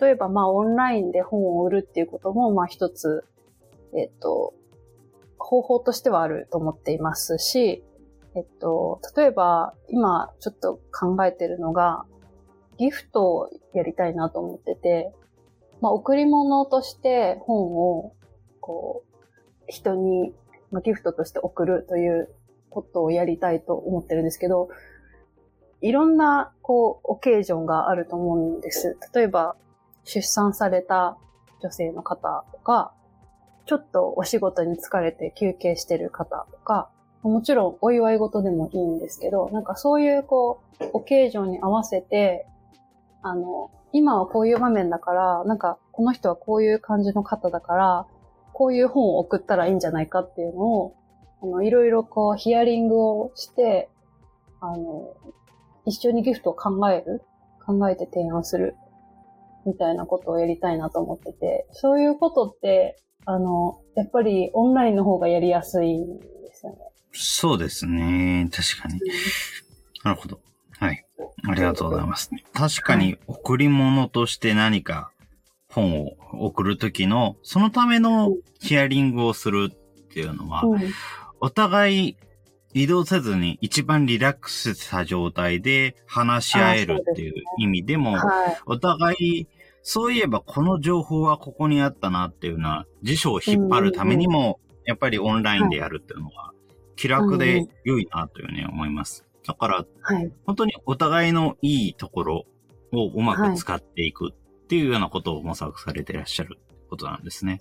[0.00, 3.24] 例えばまあオンラインで本を売るっていうこともまあ一つ
[3.94, 4.54] えっと、
[5.38, 7.82] 方法としてはあると思っていますし、
[8.34, 12.04] えっと、例えば今ちょっと考えてるのが、
[12.78, 15.12] ギフトをやりたいなと思ってて、
[15.80, 18.12] まあ、贈り物として本を、
[18.60, 19.16] こう、
[19.66, 20.32] 人に、
[20.84, 22.28] ギフトとして送るという
[22.70, 24.68] ことをやりたいと思ってるんですけど、
[25.80, 28.96] いろんな、こう、オケージョンがあると思うんです。
[29.14, 29.56] 例えば、
[30.04, 31.16] 出産された
[31.62, 32.92] 女性の方とか、
[33.66, 36.90] ちょっとお仕事に疲れて休憩してる方とか、
[37.22, 42.46] もちろんお祝い事でもいいんですけど、なんかそういうこう、オケージョンに合わせて、
[43.22, 48.06] あの、今はこういう場面だから、なんかこの人はこういう感じの方だから、
[48.52, 50.94] こういう本を送ったらいいんじゃないかっていうのを、
[51.42, 53.88] あの、いろいろこう、ヒアリングをして、
[54.60, 55.14] あの、
[55.84, 57.22] 一緒にギフトを考える
[57.64, 58.74] 考えて提案する
[59.66, 62.96] みたいなことをやりたいなと思ってて、そういうことって、
[63.26, 66.24] あの、やっぱりオンラインの方がやりやすいんで
[66.54, 66.78] すよね。
[67.12, 68.48] そうですね。
[68.50, 69.00] 確かに。
[70.04, 70.40] なるほど。
[70.78, 71.04] はい。
[71.48, 72.30] ありがとうございます。
[72.52, 75.10] 確かに贈り物として何か
[75.70, 80.80] 本を送るときの、そのためのヒアリングをするっていうのは、うん、
[81.40, 82.16] お互い
[82.74, 89.48] 移動せずに一番リラックスした状態で話し合えるっていう意味でも、でねはい、お互い
[89.90, 96.52] そういえばこの情報はここにあったなっていうのは、辞書を引っ張るためにも、やっぱりオンラインでやるっていうのは、
[96.94, 99.24] 気楽で良いなというふうに思います。
[99.46, 99.86] だから、
[100.44, 102.44] 本当にお互いのいいところ
[102.92, 106.58] をうまく使っていくっていうようなことを模索されていらっしゃる
[106.90, 107.58] ことなんですね。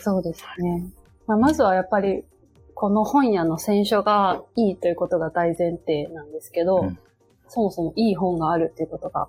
[0.00, 0.92] そうですね。
[1.26, 2.22] まあ、まずはやっぱり、
[2.74, 6.98] この本屋の選書がいいということが大前提なんですけど、うん、
[7.48, 9.28] そもそもいい本があるっていうことが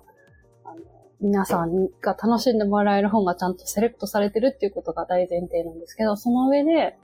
[1.20, 6.98] 皆さんが楽しんでもらえる本がちゃんとセレクトされてるっていうことが大前提なんですけど、その上で、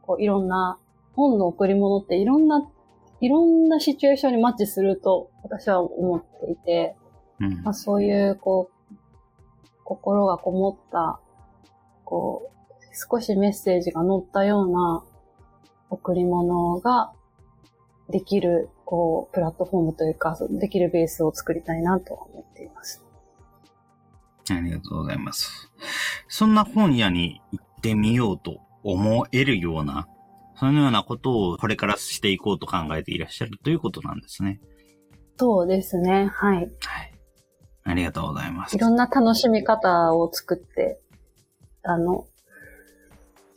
[0.00, 0.78] こういろんな
[1.14, 2.66] 本の贈り物っていろんな、
[3.20, 6.96] いろんなシチュエーションにマッチすると私は思っていて、
[7.40, 8.94] うん、まあ、そういう、こう、
[9.84, 11.20] 心がこもった、
[12.04, 15.04] こう、少しメッセージが載ったような
[15.92, 17.12] 贈り物が
[18.08, 23.04] できる、こう、プラットフォームというか、できるベースを作りたいなと思っています。
[24.50, 25.70] ありがとうございます。
[26.28, 30.08] そんな本屋に行ってみようと思えるような、
[30.56, 34.60] そのようなことをこれからしていこうと考えていらっしゃるということなんですね。
[35.36, 36.26] そうですね。
[36.32, 36.56] はい。
[36.56, 36.70] はい。
[37.84, 38.76] ありがとうございます。
[38.76, 41.00] いろんな楽しみ方を作って、
[41.82, 42.26] あの、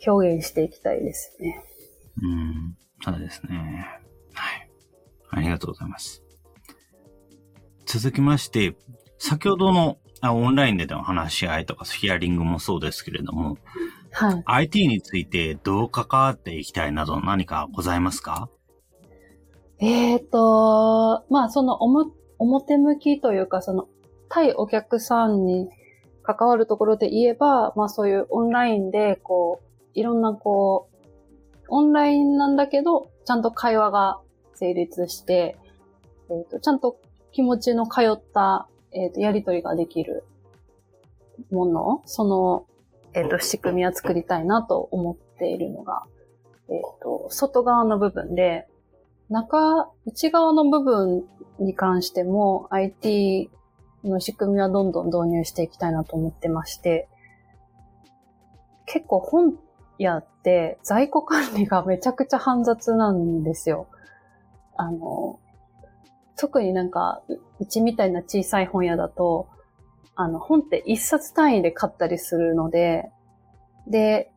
[0.06, 1.63] 表現していきたいですね。
[2.21, 3.86] うん、そうですね。
[4.34, 4.69] はい。
[5.32, 6.23] ありがとうございます。
[7.86, 8.75] 続きまして、
[9.17, 13.58] 先ほどのあオンラインでの話し合いとかヒアリングもそうですけれども、
[14.12, 14.43] はい。
[14.45, 18.49] IT についてどう関わっていきたいなど何かございますか？
[19.80, 21.80] えっ、ー、と、まあその
[22.39, 23.88] 表向きというか、その
[24.30, 25.67] 対お客さんに
[26.23, 30.94] 関わるところで言えば、まあそういうオンラインで、こう、いろんなこう、
[31.69, 34.19] オンラインなんだけど、ちゃんと会話が
[34.54, 35.58] 成立して、
[36.30, 36.99] えっ、ー、と、ちゃんと
[37.32, 40.23] 気持ちの通った、えっ、ー、と、やりとりができる
[41.51, 42.65] もの、その、
[43.13, 46.04] えっ、ー、と、仕組みは作りたいなと思っているのが、
[46.69, 48.67] えっ、と、外側の部分で、
[49.30, 51.25] 中、内側の部分
[51.60, 53.49] に関しても IT
[54.04, 57.08] の仕組みはどんどん導入していきたいなと思ってまして、
[58.86, 59.58] 結構本
[59.97, 63.88] 屋って在庫管理がめちゃくちゃ煩雑なんですよ。
[64.75, 65.39] あの、
[66.38, 67.23] 特になんか、
[67.60, 69.47] うちみたいな小さい本屋だと、
[70.15, 73.10] あの、本って一冊単位で買ったりするので、
[73.88, 74.31] で、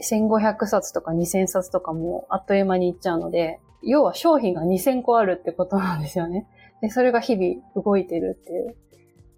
[0.00, 6.46] 1500冊とか2000冊とかもあっという間にいっちゃうので、要は商品が2000個あるってことなんですよね。
[6.80, 8.76] で、それが日々動いてるっていう。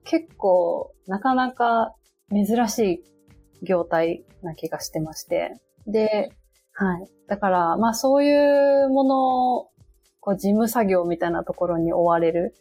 [0.04, 1.94] 結構、なかなか
[2.30, 3.04] 珍しい
[3.62, 5.54] 業態な気がしてまして。
[5.86, 6.32] で、
[6.72, 7.08] はい。
[7.28, 9.68] だから、まあそういうものを、
[10.20, 12.54] こう事務作業みたいなところに追われる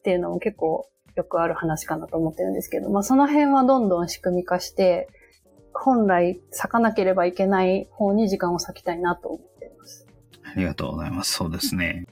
[0.00, 5.08] っていうのも結構よくある話かなと思ってるんですけど、まあその辺はどんどん仕組み化して、
[5.72, 10.06] 本来咲かなければいけない方に時間を割きたいなと思っています。
[10.42, 11.32] ありがとうございます。
[11.32, 12.06] そうですね。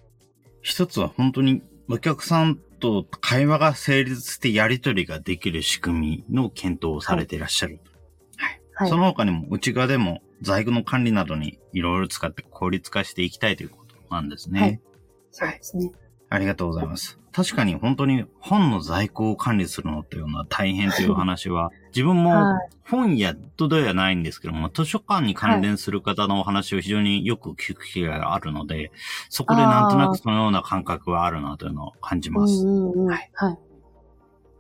[0.63, 7.75] 一つは本当にお客さんと会話が成立してやり取りができる仕組みの検討をされていらっしゃる。
[7.75, 7.98] はい。
[8.79, 14.61] はい、その他にも内側でも在庫の管理などにいろいろ使って効率化していきたいということなんですね。
[14.61, 14.81] はい。
[15.33, 15.91] そうですね。
[16.31, 17.19] ありがとうございます。
[17.33, 28.93] 確かに本当に本の在庫を管理するのっていうのは大変という話は、 自分も本屋とではないんですけども、図書館に関連する方のお話を非常によく聞く機会があるので、
[29.29, 32.65] そこでなんとなくそのような感覚はあるなというのを感じます。
[32.67, 33.31] はい。
[33.35, 33.59] はい。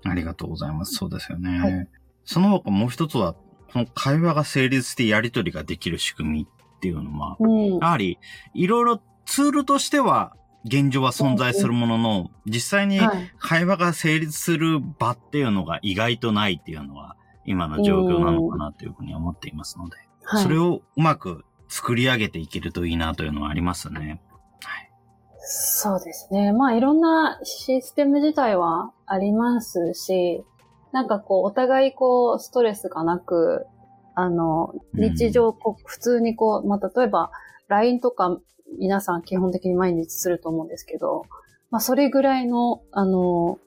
[0.04, 0.94] ありがとうございます。
[0.94, 1.58] そうですよね。
[1.58, 1.88] はい、
[2.24, 3.34] その他もう一つは、
[3.72, 8.18] この会話が成立してやり取りができる仕組みっていうのは、うん、やはり、
[8.54, 13.00] いろいろツールとしては現状は存在するものの、実際に
[13.38, 19.96] 会話が成立する場っていうのが意外とないっていうのは、今の状況なのかなというふうに思っていますので、
[20.42, 24.20] それをうまく作り上げていけるといいなというのはありますね。
[24.62, 24.90] はい。
[25.38, 26.52] そうですね。
[26.52, 30.44] まあいろんなシステム自体はありますし、
[30.92, 33.66] なんかこう、お互いこう、ストレスがなく、
[34.14, 37.30] あの、日常、こう、普通にこう、まあ例えば、
[37.68, 38.40] LINE とか
[38.78, 41.24] 皆さん基本的に毎日すると思うんですけど、
[41.70, 43.58] まあ、それぐらいの、あの、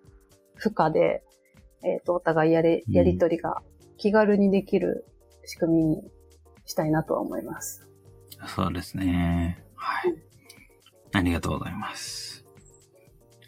[0.55, 1.23] 負荷で、
[1.83, 3.61] えっ、ー、と、お互いやり、やりとりが
[3.97, 5.05] 気軽にできる
[5.45, 6.03] 仕組みに
[6.65, 7.87] したいなとは思います。
[8.47, 9.63] そうですね。
[9.75, 10.15] はい。
[11.13, 12.45] ありがとうございます。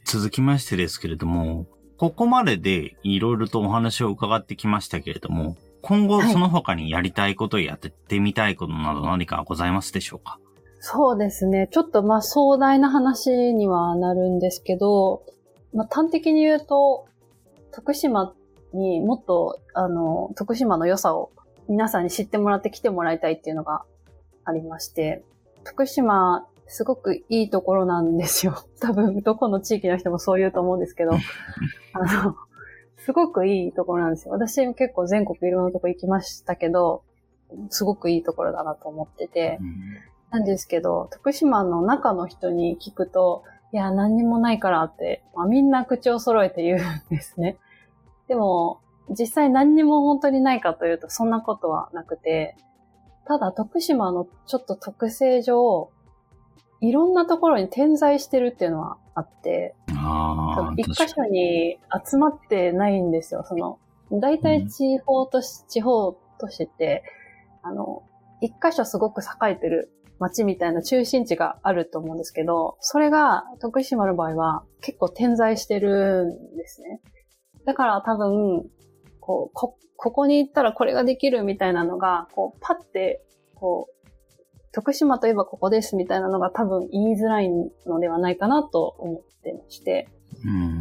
[0.06, 1.68] 続きましてですけれども、
[2.04, 10.38] ここまででいろいろとお話を伺ってきましたけれども、今後その他にやりたいことやってみたいことなど何かございますでしょうか？
[10.82, 11.70] そうですね。
[11.72, 15.24] ちょっとまあ壮大な話にはなるんですけど、
[15.74, 17.06] まあ端的に言うと、
[17.72, 18.34] 徳島
[18.74, 21.32] にもっと、あの、徳島の良さを
[21.70, 23.86] 皆さんに知ってもらって来てもらいたいっていうのが
[24.44, 25.24] ありまして、
[25.64, 28.66] 徳島、すごくいいところなんですよ。
[28.82, 31.12] 多分、どこの地域の人もそう言うと思うんですけど、
[31.94, 32.36] あの、
[32.98, 34.34] すごくいいところなんですよ。
[34.34, 37.04] 私も結構全国いろんなとこ行きましたけど、
[37.70, 39.70] すごくいいところだなと思ってて、うん
[40.34, 46.80] なんですけど、徳島の中の人に聞くと、いや、何にもないからって、まあ、みんな口を揃えて言うん
[47.16, 47.60] ですね。
[48.28, 48.82] でも、
[49.12, 52.58] 実際何にも本当にないかというと、そんなことはなくて、
[53.28, 55.92] ただ徳島のちょっと特性上、
[56.84, 59.74] いろんなところに点在してるっていうのはあって、
[60.76, 63.46] 一箇所に集まってないんですよ。
[63.48, 63.80] その、
[64.12, 67.04] 大体地方都市、うん、地方都市って、
[67.62, 68.04] あの、
[68.42, 77.00] 一箇所すごく栄えてる街みたいな中心地があると思うんですけど、それが徳島の場合は結構点在してるんですね。
[77.66, 78.70] だから多分、
[79.22, 83.24] こう、こ、ここに行ったらこれができるみたいなのが、こう、パッて、
[83.56, 83.93] こう、
[84.74, 87.50] 徳島といえばここですみたいなのが多分言いづらい
[87.86, 90.10] のではないかなと思ってまして。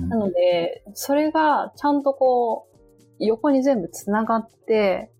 [0.09, 2.76] なので、それがちゃんとこう、
[3.18, 5.11] 横に全部繋がって、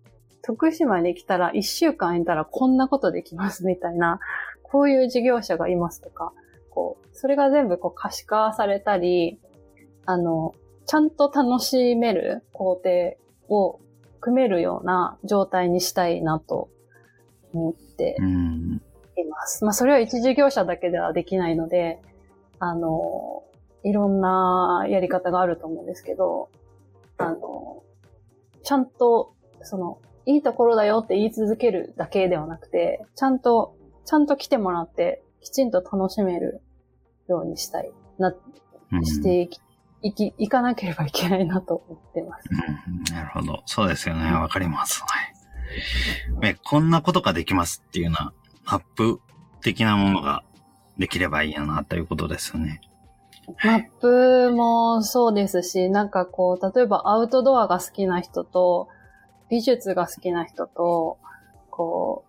[0.41, 4.19] 徳島に来たら一週間いたらこんなことできますみたいな、
[4.63, 6.33] こういう事業者がいますとか、
[6.71, 9.39] こう、それが全部こう可視化されたり、
[10.05, 10.53] あの、
[10.85, 13.15] ちゃんと楽しめる工程
[13.47, 13.79] を
[14.19, 16.69] 組めるような状態にしたいなと
[17.53, 18.81] 思ってうん。
[19.17, 19.63] います。
[19.63, 21.99] まあ、それは一事業者だけではできないので、
[22.59, 23.43] あの、
[23.83, 26.49] いろんなやり方があると思うんですけど、
[27.17, 27.83] あの、
[28.63, 33.75] ちゃんと、その、いいところだよって言い続けるだけではなくて、ちゃんと、
[34.05, 36.61] ちゃんと来てもらって、きちんと楽しめる
[37.27, 38.33] ようにしたい、な、
[38.91, 39.59] うんしていき、
[40.01, 42.49] いき、いかなければいけないなと思ってます。
[42.87, 43.63] うんなるほど。
[43.65, 44.31] そうですよね。
[44.31, 45.01] わかります。
[45.01, 45.32] はい。
[46.43, 48.33] えこんなことができますっていうような、
[48.65, 49.19] マップ
[49.61, 50.43] 的なものが
[50.97, 52.81] できればいいよな、ということですよね。
[53.63, 58.87] マップもそうですし、なんかこう、例えばアウトドアが好きな人と、
[59.49, 61.17] 美術が好きな人と、
[61.69, 62.25] こ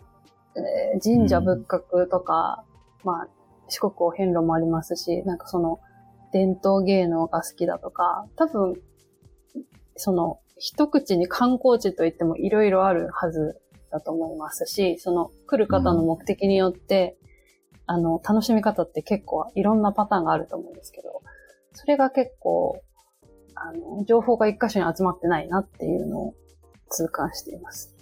[0.57, 2.65] う、えー神社仏閣とか、
[3.05, 3.29] まあ、
[3.69, 5.81] 四国お遍路もありますし、なんかその、
[6.33, 8.75] 伝統芸能が好きだとか、多分、
[9.97, 17.17] その、一口に観光地といってもいろいろあるはずだと思いますし、その、来る方の目的によって、
[17.87, 21.23] あの、楽しみ方って結構いろんなパターンがあると思うんですけど、
[21.73, 22.83] それが結構、
[23.55, 26.35] あの、情報が一箇所に集まってないなっていうのを
[26.91, 27.95] 痛感しています。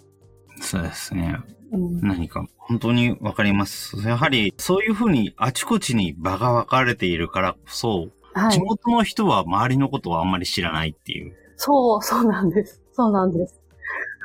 [0.61, 1.37] そうですね。
[1.71, 3.97] うん、何か本当にわかります。
[4.07, 8.51] やはりそういうふうにあちこちに場が分かれているからこそ、はい。
[8.51, 11.35] 地元の人は周りのことはあんまり知らないっていう。
[11.65, 12.81] そう、そうなんです。
[12.91, 13.61] そうなんです。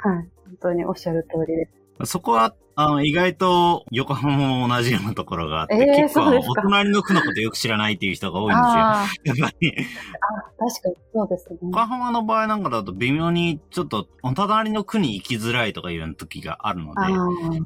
[0.03, 0.29] はい。
[0.45, 1.69] 本当におっしゃる通りで
[2.05, 2.11] す。
[2.11, 8.63] そこは、あの、意外と横浜も同じようなところがあって、えー結構お隣の区のことよく知らないっていう人が多いんですよ。
[8.65, 9.73] あ やっぱり、
[10.21, 11.59] あ、確かにそうですね。
[11.63, 17.01] 横浜の場合なんかだと微妙にちょっとお隣の区に行きづらいとかいう時があるので、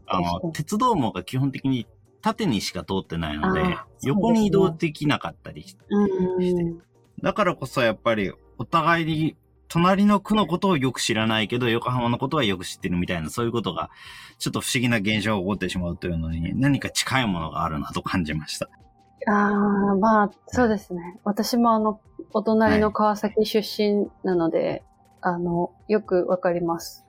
[0.07, 1.87] あの、鉄道網が基本的に
[2.21, 5.85] 縦にしか通ってないので、ですね横に移動できなかったりして。
[7.23, 9.37] だからこそやっぱりお互いに
[9.73, 13.89] 隣の区のことをよく知らないけど、横浜のことはよく知ってるみたいな、そういうことが、
[14.39, 18.69] ちょっと不思議な現象が起こってしまうというのに、何か近いものがあるなと感じました。
[19.29, 21.19] ああ、まあ、そうですね。
[21.25, 22.03] 私もあの、
[22.35, 24.83] お隣の川崎出身なので、
[25.23, 27.07] あの、よくわかります。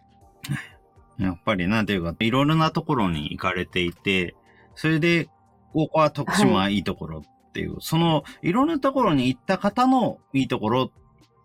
[1.18, 4.36] やっぱりなんていうか、いろいろなところに行かれていて、
[4.76, 5.26] それで、
[5.74, 10.92] ここは徳島いいところっていう、その、いろんなところに行った方のいいところ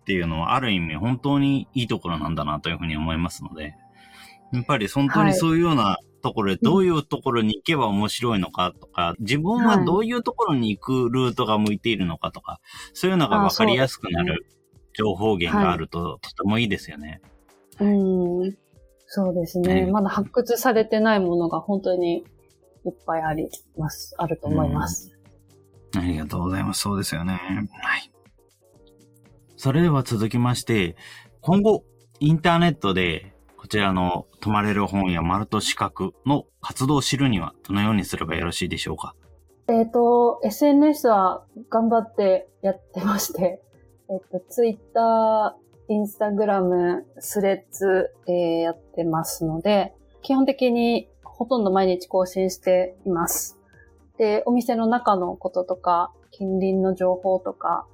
[0.08, 3.74] っていうのは、ある意味本当にいいところなんだなというふうに思いますので、
[4.54, 12.58] やっぱり本当にそういうようなところで、どういうところに行けば面白いのかとか、自分はどういうところに行くルートが向いているのかとか、
[12.94, 14.46] そういうのが分かりやすくなる
[14.94, 17.20] 情報源があると、とてもいいですよね。
[17.78, 18.56] うん。
[19.08, 19.82] そうですね。
[19.82, 22.24] うんまだ発掘されてないものが本当に
[22.86, 24.14] いっぱいあります。
[24.16, 25.14] あると思います。
[25.94, 26.80] ありがとうございます。
[26.80, 27.34] そうですよね。
[27.82, 28.10] はい。
[29.58, 30.94] それでは続きまして、
[31.40, 31.82] 今後、
[32.20, 39.16] インターネットで、こちらの泊まれる本や丸と資格の活動を知るには、どのようにすればよろしいでしょうか？
[39.66, 43.60] えっ、と、SNS は頑張ってやってまして、
[44.08, 45.56] えっ、と、Twitter、
[45.90, 49.92] Instagram、スレッズ、えーやってますので、
[50.22, 53.58] 基本的にほとんど毎日更新しています。
[54.18, 57.88] で、お店の中のこととか、近隣の情報とか、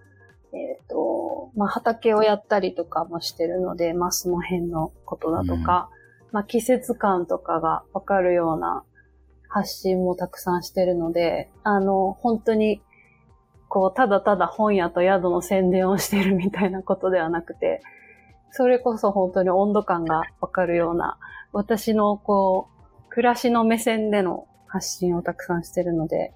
[0.55, 5.91] えっ、と、まあ、畑をやったりとかもしてるので、まあ、その辺のことだとか、
[6.33, 8.85] まあ、季節感とかがわかるような
[9.49, 12.83] 発信もたくさんしてるので、あの、本当に、
[13.69, 17.81] こう、ただただ本屋と宿の宣伝をしてるみたいなことではなくて、
[18.51, 21.19] それこそ本当に温度感がわかるような、
[21.53, 26.33] 私のこう、暮らしの目線での発信をたくさんしてるので、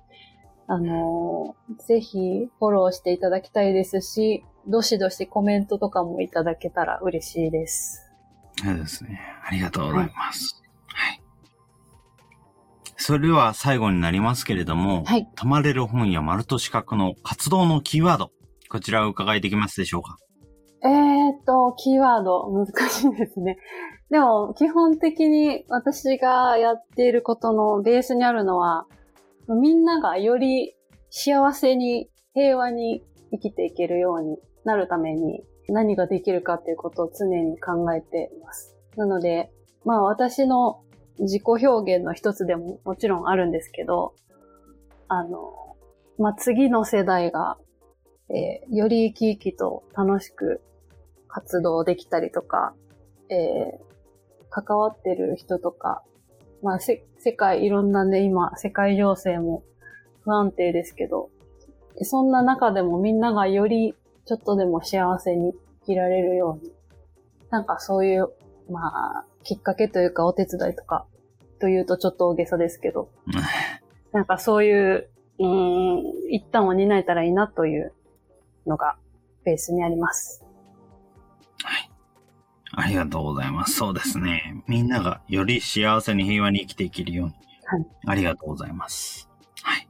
[0.70, 1.56] あの
[1.86, 8.06] ぜひフォローしていただきたいですし、どしどしコメントとかもいただけたら嬉しいです。
[8.62, 9.18] そうですね。
[9.44, 10.62] ありがとうございます。
[10.88, 11.22] はい。
[12.96, 15.26] それでは最後になりますけれども、はい。
[15.36, 18.30] 泊まれる本や丸と資格の活動のキーワード、
[18.68, 20.18] こちらを伺いできますでしょうか？
[20.84, 23.56] えーっと、キーワード、難しいですね。
[24.10, 28.86] でも、基本的に私がやっていることのベースにあるのは、
[29.54, 30.74] みんながより
[31.10, 38.76] 幸せに、平和に生きていけるようになるために、何ができるかっていうことを常に考えています。
[38.96, 39.50] なので、
[39.84, 40.82] まあ私の
[41.18, 44.14] 自己表現の一つでももちろんあるんですけど、
[45.08, 45.76] あの、
[46.18, 47.58] まあ次の世代が
[48.30, 50.60] えーより生き生きと楽しく
[51.28, 52.74] 活動できたりとか、
[53.30, 53.88] えー
[54.50, 56.02] 関わってる人とか、
[56.62, 59.62] まあ、せ、世界いろんなね、今、世界情勢も
[60.22, 61.30] 不安定ですけど、
[62.02, 63.94] そんな中でもみんながより
[64.24, 66.72] ちょっとでも幸せに生きられるように、
[67.50, 68.28] なんかそういう、
[68.70, 71.06] まあ、きっかけというかお手伝いとか、
[71.60, 73.08] というとちょっと大げさですけど、
[74.12, 75.98] なんかそういう、うん、
[76.30, 77.92] 一旦を担えたらいいなという
[78.66, 78.96] のが
[79.44, 80.44] ベースにあります。
[82.78, 82.86] はい。
[82.86, 83.72] ありがとうございます。
[83.74, 84.62] そうですね。
[84.68, 87.34] みんながより幸せに平和に生きていけるように。
[87.64, 87.86] はい。
[88.06, 89.28] ありがとうございます。
[89.62, 89.88] はい。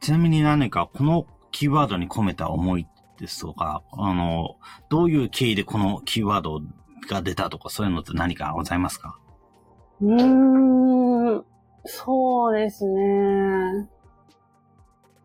[0.00, 2.86] ちなみに何かこのキーワードに込めた思い
[3.18, 4.56] ですとか、あの、
[4.88, 6.60] どういう経緯でこのキーワード
[7.08, 9.18] が出たとかそういうのって何かございますか？
[10.00, 11.44] うーん、
[11.84, 13.88] そうですね。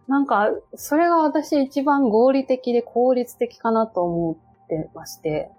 [0.08, 4.32] なんか、それが私一番合理的で効率的かなと思
[4.64, 5.52] ってまして、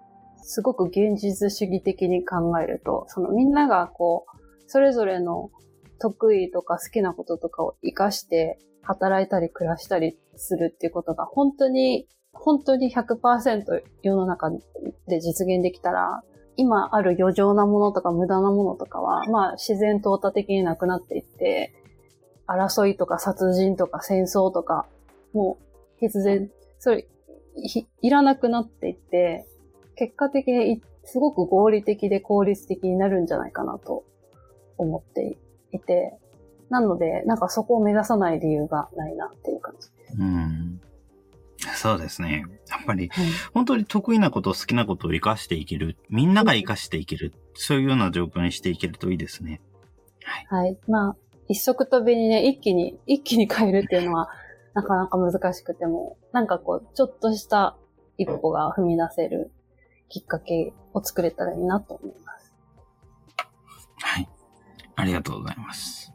[0.43, 5.51] すごく現実主義的に考えると、そのみんながこう、それぞれの
[5.99, 14.51] 得意とか好きなこととかを活かして働いたり暮らしたりするっていうことが本当に、本当に100%世の中
[15.07, 16.23] で実現できたら、
[16.55, 21.73] 今ある余剰なものとか無駄なものとかは、まあ自然淘汰的になくなっていって、
[22.47, 24.85] 争いとか殺人とか戦争とか、
[25.33, 27.07] もう必然、それ、
[27.55, 29.47] いいらなくなっていって、
[29.95, 34.05] 結果的にすごく合理的で効率的になるんじゃないかなと
[34.77, 35.37] 思って
[35.71, 36.17] いて、
[36.69, 40.15] なので、なんかそこを目指さない理由がないなっていう感じです。
[40.17, 40.81] うん。
[41.75, 42.45] そうですね。
[42.69, 43.09] やっぱり、
[43.53, 45.97] 本当に得意なこと、好きなことを活かしていける。
[46.09, 47.33] みんなが活かしていける。
[47.53, 49.61] そういうような状況にしていけるといいですね。
[50.23, 50.63] はい。
[50.63, 50.77] はい。
[50.87, 51.15] まあ、
[51.47, 54.29] 一足飛びにね、一気に、一気に変えるっていうのは、
[54.73, 57.77] なかなか難しくても、なんかこう、ちょっとした
[58.17, 59.51] 一歩が踏み出せる
[60.13, 62.53] きっかけを作れたらいいなと思います。
[64.03, 64.29] はい。
[64.95, 66.13] ありがとうございます。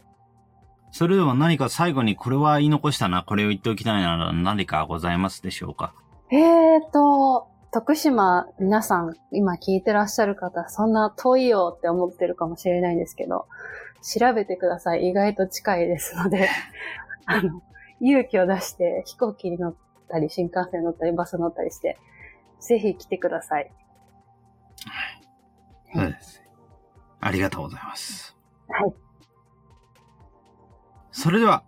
[0.93, 5.95] それでは何か最後にこれは言い残したな、これを言っておきたいなら何かございますでしょうか？
[6.31, 13.47] えーと、徳島、皆さん、今聞いてらっしゃる方、そんな遠いよって思ってるかもしれないんですけど、
[14.01, 15.09] 調べてください。
[15.09, 16.49] 意外と近いですので、
[17.27, 17.63] あの、
[18.01, 19.75] 勇気を出して飛行機に乗っ
[20.09, 21.99] たり、新幹線乗ったり、バス乗ったりして、
[22.61, 23.71] ぜひ来てください。
[25.95, 26.07] はい。
[26.07, 26.43] そうです。
[27.21, 28.37] ありがとうございます。
[28.69, 28.93] はい。
[31.11, 31.65] それでは、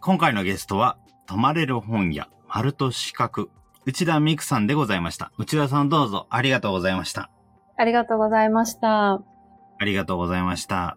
[0.00, 3.48] 今回のゲストは、泊まれる本屋、丸と四角、
[3.86, 5.32] 内田美久さんでございました。
[5.38, 7.30] 内田さんどうぞありがとうございました。
[7.76, 9.12] ありがとうございました。
[9.78, 10.96] ありがとうございました。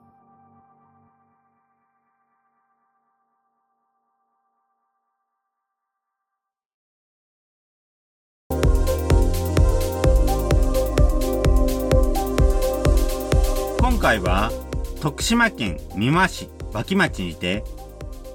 [13.89, 14.51] 今回は
[14.99, 17.63] 徳島県美馬市脇町にて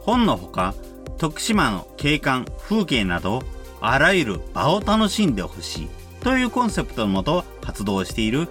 [0.00, 0.74] 本のほか
[1.18, 3.42] 徳島の景観風景など
[3.78, 5.88] あらゆる場を楽しんでほしい
[6.20, 8.48] というコンセプトのもと活動している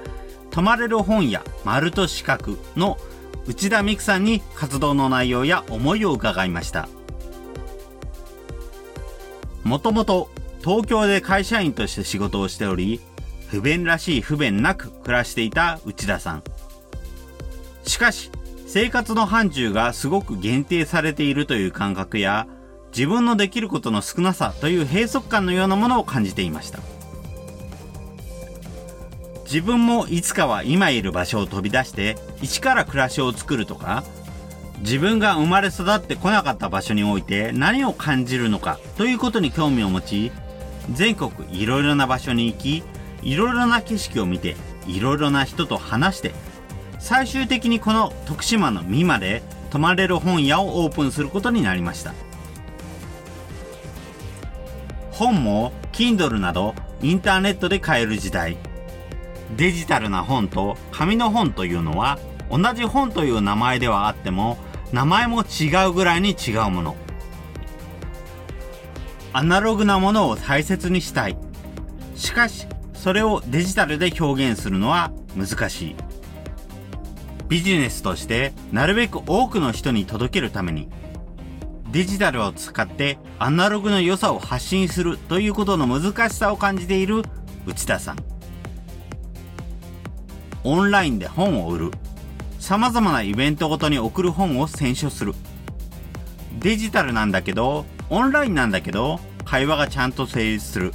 [0.51, 2.99] 泊まれる本屋丸と四角の
[3.47, 6.87] 内田美久さんに活動の内容や思いを伺いました。
[9.63, 10.29] もともと
[10.63, 13.01] 東京で会社員として仕事をしており
[13.47, 16.43] 不便らしい不便なく暮らしていた内田さん。
[17.85, 18.31] しかし
[18.67, 22.47] 生活の範疇がすごく限定されているという感覚や
[22.95, 26.79] 自分のできることの少なさという閉塞感のようなものを感じていました。
[29.51, 34.05] 自分もいつかは今いる場所を飛び出して一から暮らしを作るとか
[34.79, 40.31] 自分が生まれ育ってこなかった場所において何を感じるのかということに興味を持ち
[40.93, 42.83] 全国いろいろな場所に行き
[43.23, 44.55] いろいろな景色を見て
[44.87, 46.31] いろいろな人と話して
[47.01, 52.13] 最終的にこの徳島の美まで泊まれる本屋をオープンすることになりました
[55.11, 58.57] 本も Kindle などインターネットで買える時代。
[59.57, 62.17] デジタルな本と紙の本というのは
[62.49, 64.57] 同じ本という名前ではあっても
[64.93, 66.95] 名前も違うぐらいに違うもの。
[69.33, 71.37] アナログなものを大切にしたい。
[72.15, 75.95] しかし、それをデジタルで表現するのは難しい。
[77.51, 80.87] ビジネスとしてなるべく多くの人に届けるために
[81.91, 87.23] デジタルを使ってアナログの良さを発信するということの難しさを感じている
[87.65, 88.17] 内田さん。
[90.63, 91.91] オンラインで本を売る。
[92.59, 95.33] 様々なイベントごとに送る本を選書する。
[96.61, 100.93] デジタルなんだけど、オンラインなんだけど、会話がちゃんと成立する。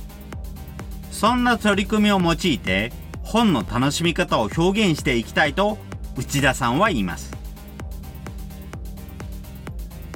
[1.10, 2.92] そんな取り組みを用いて、
[3.22, 5.76] 本の楽しみ方を表現していきたいと
[6.16, 7.36] 内田さんは言います。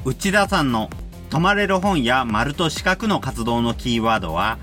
[0.05, 0.89] 内田さんの
[1.29, 4.59] 泊まれる本や丸と四角の活動のキーワードは、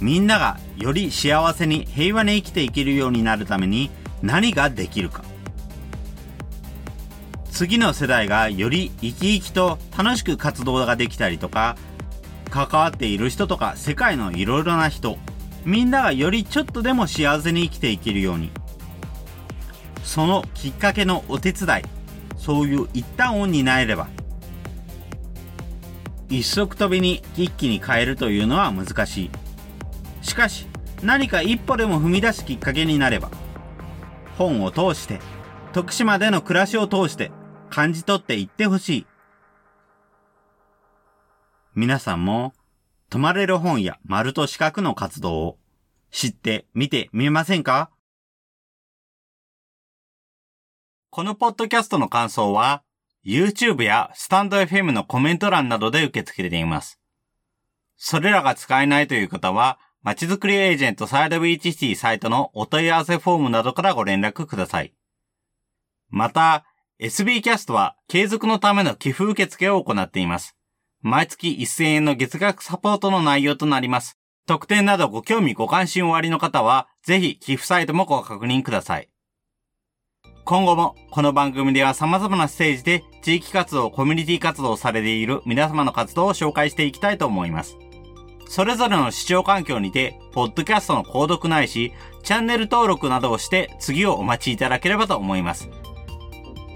[0.00, 3.90] みんながより幸せに平和に生きていけるようになるために
[4.22, 5.24] 何ができるか。
[7.50, 11.76] 次の世代がより生き生きと楽しく活動ができたりとか、
[12.50, 15.16] 関わっている人とか世界のいろいろな人、
[15.64, 18.52] みんながよりちょっとでも幸せに生きていけるように。
[20.06, 21.82] そのきっかけのお手伝い、
[22.38, 24.08] そういう一端を担えれば、
[26.30, 29.30] 一足飛びに一気に変えるというのは難しい。
[30.22, 30.68] しかし、
[31.02, 33.30] 何か一歩でも踏み出すきっかけになれば、
[34.38, 35.20] 本を通して、
[35.72, 37.32] 徳島での暮らしを通して
[37.68, 39.06] 感じ取っていってほしい。
[41.74, 42.54] 皆さんも、
[43.10, 45.58] 泊まれる本や丸と四角の活動を
[46.10, 47.90] 知ってみてみませんか？
[51.16, 52.82] このポッドキャストの感想は、
[53.24, 57.00] YouTube やスタンド FM のコメント欄などで受け付けています。
[57.96, 64.92] それらが使えないという方は、まちづくりエージェントサイドビーチシティサイトのお問い合わせフォームなどからご連絡ください。
[66.10, 66.66] また、
[67.00, 70.54] SB キャストは継続のための寄付受付を行っています。
[71.00, 74.18] 毎月1000円の月額サポートの内容となります。
[74.46, 79.08] 特典などご興味ご関心おありの方は、ぜひ寄付サイトもご確認ください。
[80.46, 87.76] 今後もこの番組では様々なステージで地域活動、コミュニティ活動をされている皆様の活動を紹介していきたいと思います。
[88.48, 91.92] それぞれの視聴環境にて、ポッドキャストの購読ないし、
[92.22, 95.68] チャンネル登録などをして次をお待ちいただければと思います。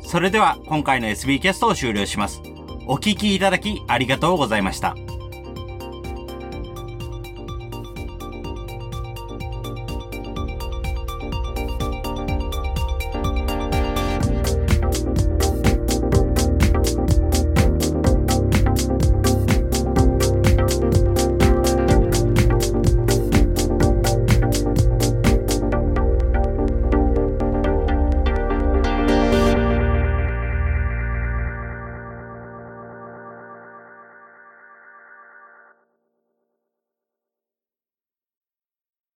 [0.03, 2.43] それでは今回の SB キャストを終了します。
[2.89, 4.97] お聴きいただきありがとうございました。